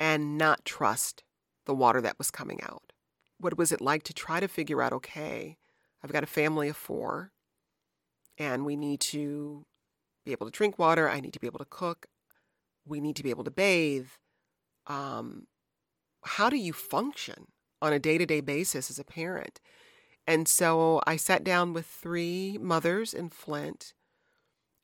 and 0.00 0.36
not 0.36 0.64
trust 0.64 1.22
the 1.66 1.74
water 1.74 2.00
that 2.00 2.18
was 2.18 2.30
coming 2.30 2.60
out. 2.62 2.92
What 3.38 3.56
was 3.56 3.70
it 3.70 3.80
like 3.80 4.02
to 4.04 4.12
try 4.12 4.40
to 4.40 4.48
figure 4.48 4.82
out 4.82 4.92
okay, 4.92 5.58
I've 6.02 6.12
got 6.12 6.24
a 6.24 6.26
family 6.26 6.68
of 6.68 6.76
four, 6.76 7.30
and 8.38 8.64
we 8.64 8.76
need 8.76 9.00
to 9.00 9.66
be 10.24 10.32
able 10.32 10.46
to 10.46 10.52
drink 10.52 10.78
water, 10.78 11.08
I 11.08 11.20
need 11.20 11.32
to 11.32 11.40
be 11.40 11.46
able 11.46 11.58
to 11.58 11.64
cook, 11.64 12.06
we 12.86 13.00
need 13.00 13.16
to 13.16 13.22
be 13.22 13.30
able 13.30 13.44
to 13.44 13.50
bathe. 13.50 14.08
Um, 14.86 15.46
how 16.24 16.48
do 16.48 16.56
you 16.56 16.72
function 16.72 17.48
on 17.82 17.92
a 17.92 17.98
day 17.98 18.18
to 18.18 18.26
day 18.26 18.40
basis 18.40 18.90
as 18.90 18.98
a 18.98 19.04
parent? 19.04 19.60
And 20.26 20.46
so 20.46 21.00
I 21.06 21.16
sat 21.16 21.42
down 21.42 21.72
with 21.72 21.86
three 21.86 22.58
mothers 22.60 23.14
in 23.14 23.30
Flint 23.30 23.94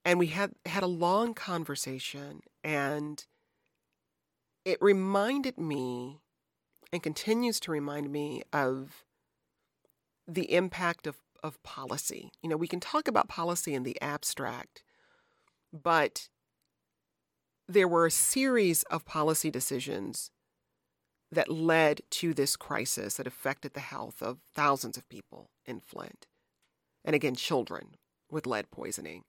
and 0.05 0.19
we 0.19 0.29
had 0.29 0.53
had 0.67 0.83
a 0.83 0.89
long 0.89 1.35
conversation 1.35 2.41
and 2.63 3.25
it 4.65 4.79
reminded 4.81 5.59
me 5.59 6.21
and 6.93 7.03
continues 7.03 7.61
to 7.61 7.71
remind 7.71 8.11
me 8.11 8.43
of 8.53 9.05
the 10.27 10.53
impact 10.53 11.07
of, 11.07 11.17
of 11.45 11.63
policy. 11.63 12.33
You 12.43 12.49
know, 12.49 12.57
we 12.57 12.67
can 12.67 12.81
talk 12.81 13.07
about 13.07 13.29
policy 13.29 13.75
in 13.75 13.85
the 13.85 14.01
abstract, 14.01 14.83
but 15.73 16.29
there 17.69 17.87
were 17.87 18.07
a 18.07 18.11
series 18.11 18.83
of 18.85 19.05
policy 19.05 19.51
decisions 19.51 20.31
that 21.31 21.51
led 21.51 22.01
to 22.11 22.33
this 22.33 22.57
crisis 22.57 23.17
that 23.17 23.27
affected 23.27 23.75
the 23.75 23.81
health 23.81 24.23
of 24.23 24.39
thousands 24.55 24.97
of 24.97 25.09
people 25.09 25.51
in 25.67 25.81
Flint. 25.81 26.27
And 27.05 27.15
again, 27.15 27.35
children 27.35 27.97
with 28.31 28.47
lead 28.47 28.71
poisoning. 28.71 29.25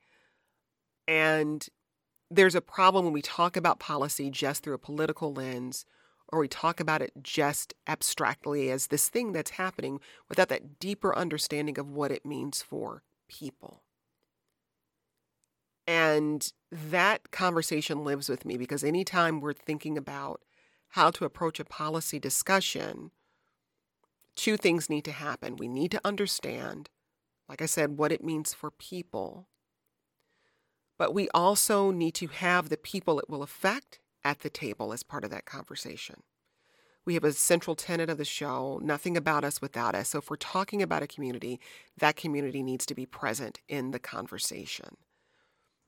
And 1.08 1.68
there's 2.32 2.56
a 2.56 2.62
problem 2.62 3.06
when 3.06 3.14
we 3.14 3.22
talk 3.22 3.58
about 3.58 3.80
policy 3.80 4.30
just 4.30 4.64
through 4.64 4.74
a 4.74 4.80
political 4.80 5.34
lens 5.34 5.86
or 6.32 6.40
we 6.40 6.48
talk 6.48 6.80
about 6.80 7.02
it 7.02 7.12
just 7.22 7.74
abstractly 7.88 8.70
as 8.72 8.88
this 8.88 9.10
thing 9.10 9.32
that's 9.32 9.52
happening 9.52 10.00
without 10.28 10.50
that 10.50 10.80
deeper 10.80 11.16
understanding 11.16 11.78
of 11.78 11.92
what 11.92 12.12
it 12.12 12.26
means 12.26 12.62
for 12.62 13.04
people. 13.28 13.84
And 15.88 16.52
that 16.72 17.32
conversation 17.32 18.04
lives 18.04 18.28
with 18.28 18.44
me 18.44 18.58
because 18.58 18.84
anytime 18.84 19.40
we're 19.40 19.54
thinking 19.54 19.98
about 19.98 20.42
how 20.90 21.12
to 21.12 21.26
approach 21.26 21.60
a 21.60 21.66
policy 21.66 22.20
discussion, 22.20 23.12
two 24.36 24.58
things 24.58 24.90
need 24.90 25.06
to 25.06 25.12
happen. 25.12 25.58
We 25.58 25.68
need 25.68 25.92
to 25.92 26.02
understand, 26.04 26.90
like 27.48 27.62
I 27.62 27.68
said, 27.68 27.98
what 27.98 28.12
it 28.12 28.24
means 28.24 28.54
for 28.54 28.72
people, 28.72 29.48
but 30.98 31.14
we 31.14 31.30
also 31.30 31.92
need 31.92 32.16
to 32.16 32.28
have 32.28 32.70
the 32.70 32.78
people 32.78 33.20
it 33.20 33.30
will 33.30 33.44
affect 33.44 34.00
at 34.26 34.40
the 34.40 34.50
table 34.50 34.92
as 34.92 35.04
part 35.04 35.24
of 35.24 35.30
that 35.30 35.46
conversation. 35.46 36.24
We 37.06 37.14
have 37.14 37.24
a 37.24 37.32
central 37.32 37.76
tenet 37.76 38.10
of 38.10 38.18
the 38.18 38.26
show 38.26 38.80
nothing 38.84 39.16
about 39.16 39.44
us 39.46 39.62
without 39.62 39.94
us. 39.94 40.10
So, 40.10 40.18
if 40.18 40.30
we're 40.30 40.38
talking 40.38 40.82
about 40.82 41.04
a 41.04 41.08
community, 41.08 41.60
that 41.98 42.16
community 42.16 42.64
needs 42.64 42.86
to 42.88 42.96
be 42.96 43.06
present 43.06 43.62
in 43.70 43.92
the 43.92 44.00
conversation. 44.00 44.98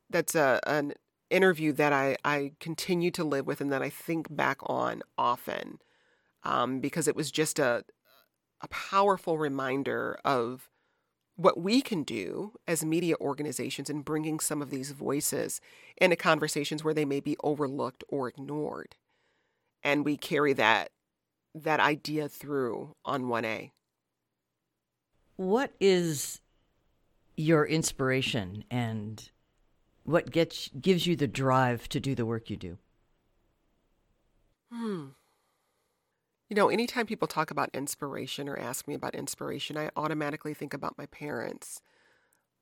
That's 0.09 0.35
a, 0.35 0.61
an 0.67 0.93
interview 1.31 1.73
that 1.73 1.91
I, 1.91 2.17
I 2.23 2.53
continue 2.59 3.09
to 3.11 3.23
live 3.23 3.47
with 3.47 3.59
and 3.59 3.71
that 3.71 3.81
I 3.81 3.89
think 3.89 4.33
back 4.33 4.59
on 4.61 5.01
often 5.17 5.79
um, 6.43 6.79
because 6.79 7.07
it 7.07 7.15
was 7.15 7.31
just 7.31 7.57
a, 7.57 7.83
a 8.61 8.67
powerful 8.69 9.39
reminder 9.39 10.19
of 10.23 10.69
what 11.37 11.59
we 11.59 11.81
can 11.81 12.03
do 12.03 12.53
as 12.67 12.83
media 12.83 13.15
organizations 13.21 13.89
in 13.89 14.01
bringing 14.01 14.39
some 14.39 14.61
of 14.61 14.71
these 14.71 14.91
voices 14.91 15.61
into 15.95 16.15
conversations 16.15 16.83
where 16.83 16.95
they 16.95 17.05
may 17.05 17.19
be 17.19 17.37
overlooked 17.43 18.03
or 18.09 18.27
ignored. 18.27 18.95
And 19.83 20.03
we 20.03 20.17
carry 20.17 20.53
that 20.53 20.89
that 21.55 21.79
idea 21.79 22.27
through 22.27 22.95
on 23.05 23.23
1A. 23.23 23.71
What 25.37 25.71
is 25.79 26.41
your 27.35 27.65
inspiration 27.65 28.63
and 28.69 29.29
what 30.03 30.31
gets 30.31 30.69
gives 30.79 31.05
you 31.05 31.15
the 31.15 31.27
drive 31.27 31.87
to 31.89 31.99
do 31.99 32.15
the 32.15 32.25
work 32.25 32.49
you 32.49 32.57
do? 32.57 32.77
Hmm. 34.71 35.05
You 36.49 36.55
know, 36.55 36.69
anytime 36.69 37.05
people 37.05 37.27
talk 37.27 37.51
about 37.51 37.69
inspiration 37.73 38.47
or 38.47 38.57
ask 38.57 38.87
me 38.87 38.93
about 38.93 39.15
inspiration, 39.15 39.77
I 39.77 39.89
automatically 39.97 40.53
think 40.53 40.73
about 40.73 40.97
my 40.97 41.05
parents. 41.07 41.81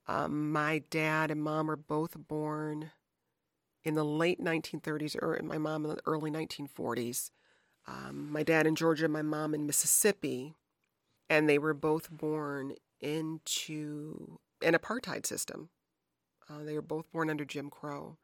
Um, 0.08 0.52
my 0.52 0.84
dad 0.89 1.30
and 1.30 1.43
mom 1.43 1.67
were 1.67 1.76
both 1.76 2.15
born 2.28 2.91
in 3.84 3.93
the 3.93 4.04
late 4.04 4.41
1930s, 4.43 5.15
or 5.21 5.39
my 5.43 5.60
mom 5.60 5.86
in 5.86 5.91
the 5.91 6.02
early 6.08 6.32
1940s. 6.32 7.30
Um, 7.88 8.32
my 8.32 8.41
dad 8.41 8.65
in 8.65 8.76
Georgia, 8.76 9.08
my 9.08 9.21
mom 9.21 9.54
in 9.54 9.67
Mississippi, 9.67 10.56
and 11.30 11.48
they 11.48 11.60
were 11.60 11.76
both 11.76 12.10
born 12.10 12.74
into 13.00 14.39
an 14.63 14.74
apartheid 14.74 15.28
system. 15.28 15.69
Uh, 16.50 16.63
they 16.63 16.74
were 16.74 16.82
both 16.82 17.12
born 17.12 17.30
under 17.30 17.45
Jim 17.45 17.69
Crow. 17.69 18.17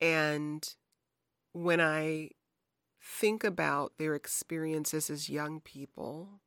And 0.00 0.72
when 1.52 1.80
I 1.80 2.30
think 3.00 3.44
about 3.44 3.92
their 3.98 4.14
experiences 4.14 5.10
as 5.10 5.28
young 5.28 5.60
people 5.60 6.40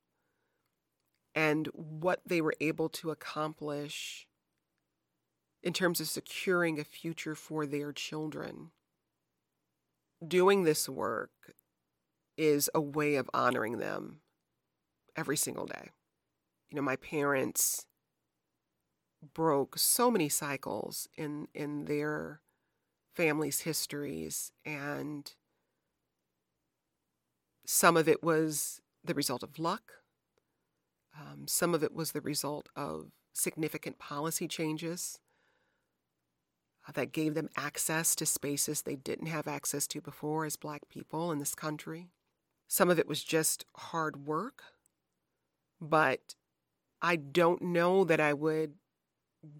and 1.36 1.68
what 1.74 2.22
they 2.26 2.42
were 2.42 2.56
able 2.62 2.90
to 2.90 3.12
accomplish 3.12 4.28
in 5.64 5.74
terms 5.74 6.00
of 6.00 6.08
securing 6.08 6.80
a 6.80 6.84
future 6.84 7.36
for 7.36 7.66
their 7.66 7.92
children. 7.92 8.72
Doing 10.26 10.64
this 10.64 10.88
work 10.88 11.56
is 12.38 12.70
a 12.74 12.82
way 12.82 13.16
of 13.16 13.30
honoring 13.34 13.78
them 13.78 14.22
every 15.16 15.38
single 15.38 15.66
day. 15.66 15.90
You 16.70 16.76
know, 16.76 16.82
my 16.82 16.96
parents 16.98 17.86
broke 19.34 19.78
so 19.78 20.12
many 20.12 20.28
cycles 20.30 21.08
in 21.16 21.48
in 21.54 21.86
their 21.86 22.42
families' 23.16 23.62
histories 23.62 24.52
and 24.66 25.34
some 27.66 27.98
of 27.98 28.08
it 28.08 28.24
was 28.24 28.82
the 29.04 29.14
result 29.14 29.44
of 29.44 29.60
luck. 29.60 29.94
Um, 31.20 31.48
some 31.48 31.74
of 31.74 31.84
it 31.84 31.94
was 31.94 32.12
the 32.12 32.22
result 32.22 32.70
of 32.76 33.12
significant 33.34 34.00
policy 34.00 34.48
changes 34.48 35.20
uh, 36.88 36.92
that 36.94 37.12
gave 37.12 37.34
them 37.34 37.50
access 37.56 38.16
to 38.16 38.26
spaces 38.26 38.82
they 38.82 38.96
didn't 38.96 39.28
have 39.28 39.48
access 39.48 39.88
to 39.88 40.02
before 40.02 40.46
as 40.46 40.56
Black 40.56 40.88
people 40.90 41.32
in 41.32 41.40
this 41.40 41.56
country. 41.56 42.10
Some 42.68 42.90
of 42.90 42.98
it 42.98 43.08
was 43.08 43.24
just 43.24 43.66
hard 43.76 44.26
work, 44.26 44.64
but 45.80 46.36
I 47.02 47.16
don't 47.18 47.62
know 47.62 48.04
that 48.06 48.20
I 48.20 48.34
would 48.34 48.74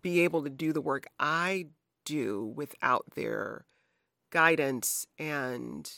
be 0.02 0.22
able 0.22 0.44
to 0.44 0.50
do 0.50 0.74
the 0.74 0.82
work 0.82 1.06
I 1.20 1.68
do 2.06 2.54
without 2.56 3.06
their 3.16 3.66
guidance 4.32 5.06
and 5.20 5.92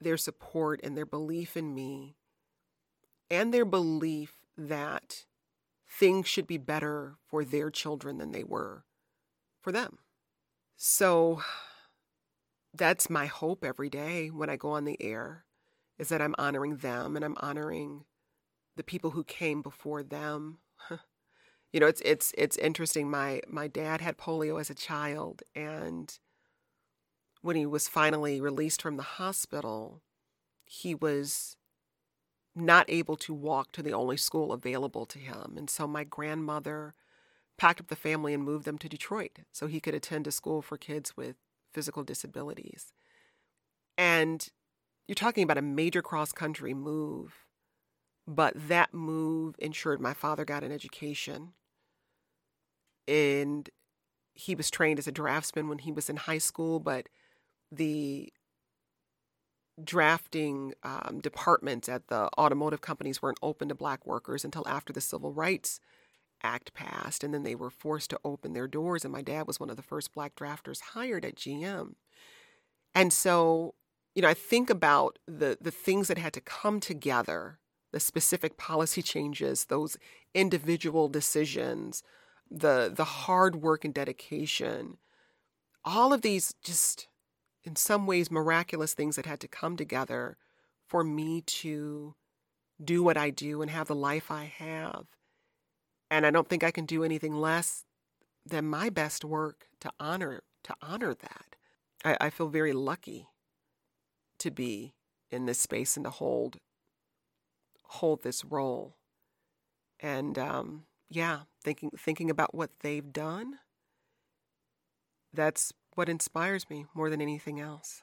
their 0.00 0.16
support 0.16 0.80
and 0.82 0.96
their 0.96 1.06
belief 1.06 1.56
in 1.56 1.74
me 1.74 2.16
and 3.30 3.52
their 3.52 3.64
belief 3.64 4.38
that 4.56 5.24
things 5.88 6.26
should 6.26 6.46
be 6.46 6.58
better 6.58 7.16
for 7.26 7.44
their 7.44 7.70
children 7.70 8.18
than 8.18 8.32
they 8.32 8.44
were 8.44 8.84
for 9.60 9.72
them. 9.72 9.98
So 10.76 11.42
that's 12.74 13.08
my 13.08 13.26
hope 13.26 13.64
every 13.64 13.88
day 13.88 14.28
when 14.28 14.50
I 14.50 14.56
go 14.56 14.70
on 14.70 14.84
the 14.84 15.00
air 15.02 15.44
is 15.98 16.08
that 16.10 16.20
I'm 16.20 16.34
honoring 16.38 16.76
them 16.76 17.16
and 17.16 17.24
I'm 17.24 17.36
honoring 17.40 18.04
the 18.76 18.82
people 18.82 19.10
who 19.12 19.24
came 19.24 19.62
before 19.62 20.02
them. 20.02 20.58
you 21.72 21.80
know, 21.80 21.86
it's 21.86 22.02
it's 22.04 22.34
it's 22.36 22.58
interesting. 22.58 23.10
My 23.10 23.40
my 23.48 23.66
dad 23.66 24.00
had 24.02 24.18
polio 24.18 24.60
as 24.60 24.68
a 24.68 24.74
child 24.74 25.42
and 25.54 26.18
when 27.46 27.56
he 27.56 27.64
was 27.64 27.88
finally 27.88 28.40
released 28.40 28.82
from 28.82 28.96
the 28.96 29.02
hospital, 29.02 30.02
he 30.64 30.94
was 30.94 31.56
not 32.56 32.84
able 32.88 33.16
to 33.16 33.32
walk 33.32 33.70
to 33.70 33.82
the 33.82 33.92
only 33.92 34.16
school 34.16 34.52
available 34.52 35.06
to 35.06 35.18
him. 35.18 35.54
And 35.56 35.70
so 35.70 35.86
my 35.86 36.02
grandmother 36.02 36.94
packed 37.56 37.80
up 37.80 37.86
the 37.86 37.96
family 37.96 38.34
and 38.34 38.42
moved 38.42 38.64
them 38.64 38.78
to 38.78 38.88
Detroit 38.88 39.38
so 39.52 39.68
he 39.68 39.78
could 39.78 39.94
attend 39.94 40.26
a 40.26 40.32
school 40.32 40.60
for 40.60 40.76
kids 40.76 41.16
with 41.16 41.36
physical 41.72 42.02
disabilities. 42.02 42.92
And 43.96 44.48
you're 45.06 45.14
talking 45.14 45.44
about 45.44 45.58
a 45.58 45.62
major 45.62 46.02
cross 46.02 46.32
country 46.32 46.74
move, 46.74 47.46
but 48.26 48.54
that 48.56 48.92
move 48.92 49.54
ensured 49.60 50.00
my 50.00 50.14
father 50.14 50.44
got 50.44 50.64
an 50.64 50.72
education. 50.72 51.52
And 53.06 53.70
he 54.34 54.54
was 54.54 54.68
trained 54.68 54.98
as 54.98 55.06
a 55.06 55.12
draftsman 55.12 55.68
when 55.68 55.78
he 55.78 55.92
was 55.92 56.10
in 56.10 56.16
high 56.16 56.38
school, 56.38 56.80
but 56.80 57.08
the 57.70 58.32
drafting 59.82 60.72
um, 60.82 61.20
departments 61.22 61.88
at 61.88 62.08
the 62.08 62.28
automotive 62.38 62.80
companies 62.80 63.20
weren't 63.20 63.38
open 63.42 63.68
to 63.68 63.74
black 63.74 64.06
workers 64.06 64.44
until 64.44 64.66
after 64.66 64.92
the 64.92 65.00
Civil 65.00 65.32
Rights 65.32 65.80
Act 66.42 66.74
passed, 66.74 67.24
and 67.24 67.32
then 67.32 67.42
they 67.42 67.54
were 67.54 67.70
forced 67.70 68.10
to 68.10 68.20
open 68.24 68.52
their 68.52 68.68
doors. 68.68 69.04
And 69.04 69.12
my 69.12 69.22
dad 69.22 69.46
was 69.46 69.58
one 69.58 69.70
of 69.70 69.76
the 69.76 69.82
first 69.82 70.14
black 70.14 70.34
drafters 70.34 70.80
hired 70.92 71.24
at 71.24 71.36
GM. 71.36 71.94
And 72.94 73.12
so, 73.12 73.74
you 74.14 74.22
know, 74.22 74.28
I 74.28 74.34
think 74.34 74.70
about 74.70 75.18
the 75.26 75.58
the 75.60 75.70
things 75.70 76.08
that 76.08 76.18
had 76.18 76.32
to 76.34 76.40
come 76.40 76.78
together, 76.80 77.58
the 77.92 78.00
specific 78.00 78.56
policy 78.56 79.02
changes, 79.02 79.66
those 79.66 79.96
individual 80.34 81.08
decisions, 81.08 82.02
the 82.50 82.90
the 82.94 83.04
hard 83.04 83.56
work 83.56 83.84
and 83.84 83.94
dedication. 83.94 84.98
All 85.84 86.12
of 86.12 86.22
these 86.22 86.54
just 86.62 87.08
in 87.66 87.74
some 87.76 88.06
ways 88.06 88.30
miraculous 88.30 88.94
things 88.94 89.16
that 89.16 89.26
had 89.26 89.40
to 89.40 89.48
come 89.48 89.76
together 89.76 90.36
for 90.88 91.02
me 91.02 91.42
to 91.42 92.14
do 92.82 93.02
what 93.02 93.16
I 93.16 93.30
do 93.30 93.60
and 93.60 93.70
have 93.70 93.88
the 93.88 93.94
life 93.94 94.30
I 94.30 94.44
have. 94.44 95.06
And 96.10 96.24
I 96.24 96.30
don't 96.30 96.48
think 96.48 96.62
I 96.62 96.70
can 96.70 96.86
do 96.86 97.02
anything 97.02 97.34
less 97.34 97.84
than 98.46 98.64
my 98.66 98.88
best 98.88 99.24
work 99.24 99.66
to 99.80 99.90
honor 99.98 100.42
to 100.62 100.74
honor 100.80 101.14
that. 101.14 101.56
I, 102.04 102.16
I 102.26 102.30
feel 102.30 102.48
very 102.48 102.72
lucky 102.72 103.28
to 104.38 104.50
be 104.50 104.94
in 105.30 105.46
this 105.46 105.60
space 105.60 105.96
and 105.96 106.04
to 106.04 106.10
hold 106.10 106.58
hold 107.82 108.22
this 108.22 108.44
role. 108.44 108.96
And 109.98 110.38
um, 110.38 110.84
yeah, 111.08 111.40
thinking 111.64 111.90
thinking 111.98 112.30
about 112.30 112.54
what 112.54 112.70
they've 112.80 113.12
done. 113.12 113.58
That's 115.32 115.72
what 115.96 116.08
inspires 116.08 116.68
me 116.70 116.86
more 116.94 117.10
than 117.10 117.20
anything 117.20 117.58
else. 117.60 118.02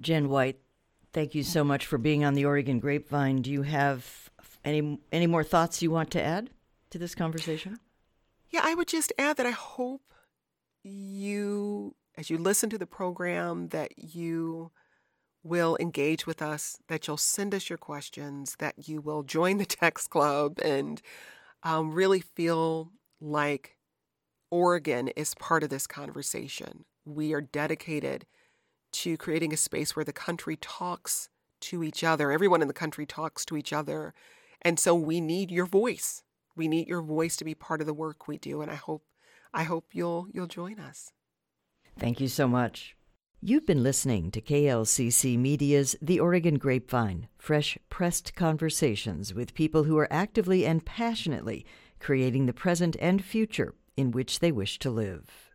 Jenn 0.00 0.28
White, 0.28 0.60
thank 1.12 1.34
you 1.34 1.42
so 1.42 1.64
much 1.64 1.86
for 1.86 1.98
being 1.98 2.24
on 2.24 2.34
the 2.34 2.44
Oregon 2.44 2.78
Grapevine. 2.78 3.42
Do 3.42 3.50
you 3.50 3.62
have 3.62 4.30
any 4.64 4.98
any 5.10 5.26
more 5.26 5.44
thoughts 5.44 5.82
you 5.82 5.90
want 5.90 6.10
to 6.12 6.22
add 6.22 6.50
to 6.90 6.98
this 6.98 7.14
conversation? 7.14 7.78
Yeah, 8.50 8.60
I 8.64 8.74
would 8.74 8.88
just 8.88 9.12
add 9.18 9.36
that 9.36 9.46
I 9.46 9.50
hope 9.50 10.12
you 10.82 11.94
as 12.16 12.30
you 12.30 12.38
listen 12.38 12.70
to 12.70 12.78
the 12.78 12.86
program 12.86 13.68
that 13.68 13.92
you 13.96 14.70
will 15.44 15.76
engage 15.80 16.26
with 16.26 16.42
us, 16.42 16.78
that 16.88 17.06
you'll 17.06 17.16
send 17.16 17.54
us 17.54 17.68
your 17.70 17.78
questions, 17.78 18.56
that 18.58 18.88
you 18.88 19.00
will 19.00 19.22
join 19.22 19.58
the 19.58 19.66
text 19.82 20.10
club 20.10 20.58
and 20.62 21.00
um, 21.62 21.92
really 21.92 22.20
feel 22.20 22.90
like 23.20 23.77
Oregon 24.50 25.08
is 25.08 25.34
part 25.34 25.62
of 25.62 25.70
this 25.70 25.86
conversation. 25.86 26.84
We 27.04 27.32
are 27.32 27.40
dedicated 27.40 28.26
to 28.92 29.16
creating 29.16 29.52
a 29.52 29.56
space 29.56 29.94
where 29.94 30.04
the 30.04 30.12
country 30.12 30.56
talks 30.56 31.28
to 31.60 31.82
each 31.82 32.02
other. 32.02 32.30
Everyone 32.30 32.62
in 32.62 32.68
the 32.68 32.74
country 32.74 33.06
talks 33.06 33.44
to 33.46 33.56
each 33.56 33.72
other. 33.72 34.14
And 34.62 34.78
so 34.78 34.94
we 34.94 35.20
need 35.20 35.50
your 35.50 35.66
voice. 35.66 36.22
We 36.56 36.68
need 36.68 36.88
your 36.88 37.02
voice 37.02 37.36
to 37.36 37.44
be 37.44 37.54
part 37.54 37.80
of 37.80 37.86
the 37.86 37.94
work 37.94 38.26
we 38.26 38.38
do 38.38 38.60
and 38.62 38.70
I 38.70 38.74
hope 38.74 39.04
I 39.54 39.62
hope 39.64 39.86
you'll 39.92 40.28
you'll 40.32 40.46
join 40.46 40.78
us. 40.78 41.12
Thank 41.98 42.20
you 42.20 42.28
so 42.28 42.46
much. 42.46 42.96
You've 43.40 43.66
been 43.66 43.84
listening 43.84 44.32
to 44.32 44.40
KLCC 44.40 45.38
Media's 45.38 45.94
The 46.02 46.18
Oregon 46.18 46.58
Grapevine, 46.58 47.28
fresh 47.38 47.78
pressed 47.88 48.34
conversations 48.34 49.32
with 49.32 49.54
people 49.54 49.84
who 49.84 49.96
are 49.96 50.12
actively 50.12 50.66
and 50.66 50.84
passionately 50.84 51.64
creating 52.00 52.46
the 52.46 52.52
present 52.52 52.96
and 53.00 53.24
future 53.24 53.74
in 53.98 54.12
which 54.12 54.38
they 54.38 54.52
wish 54.52 54.78
to 54.78 54.90
live. 54.90 55.50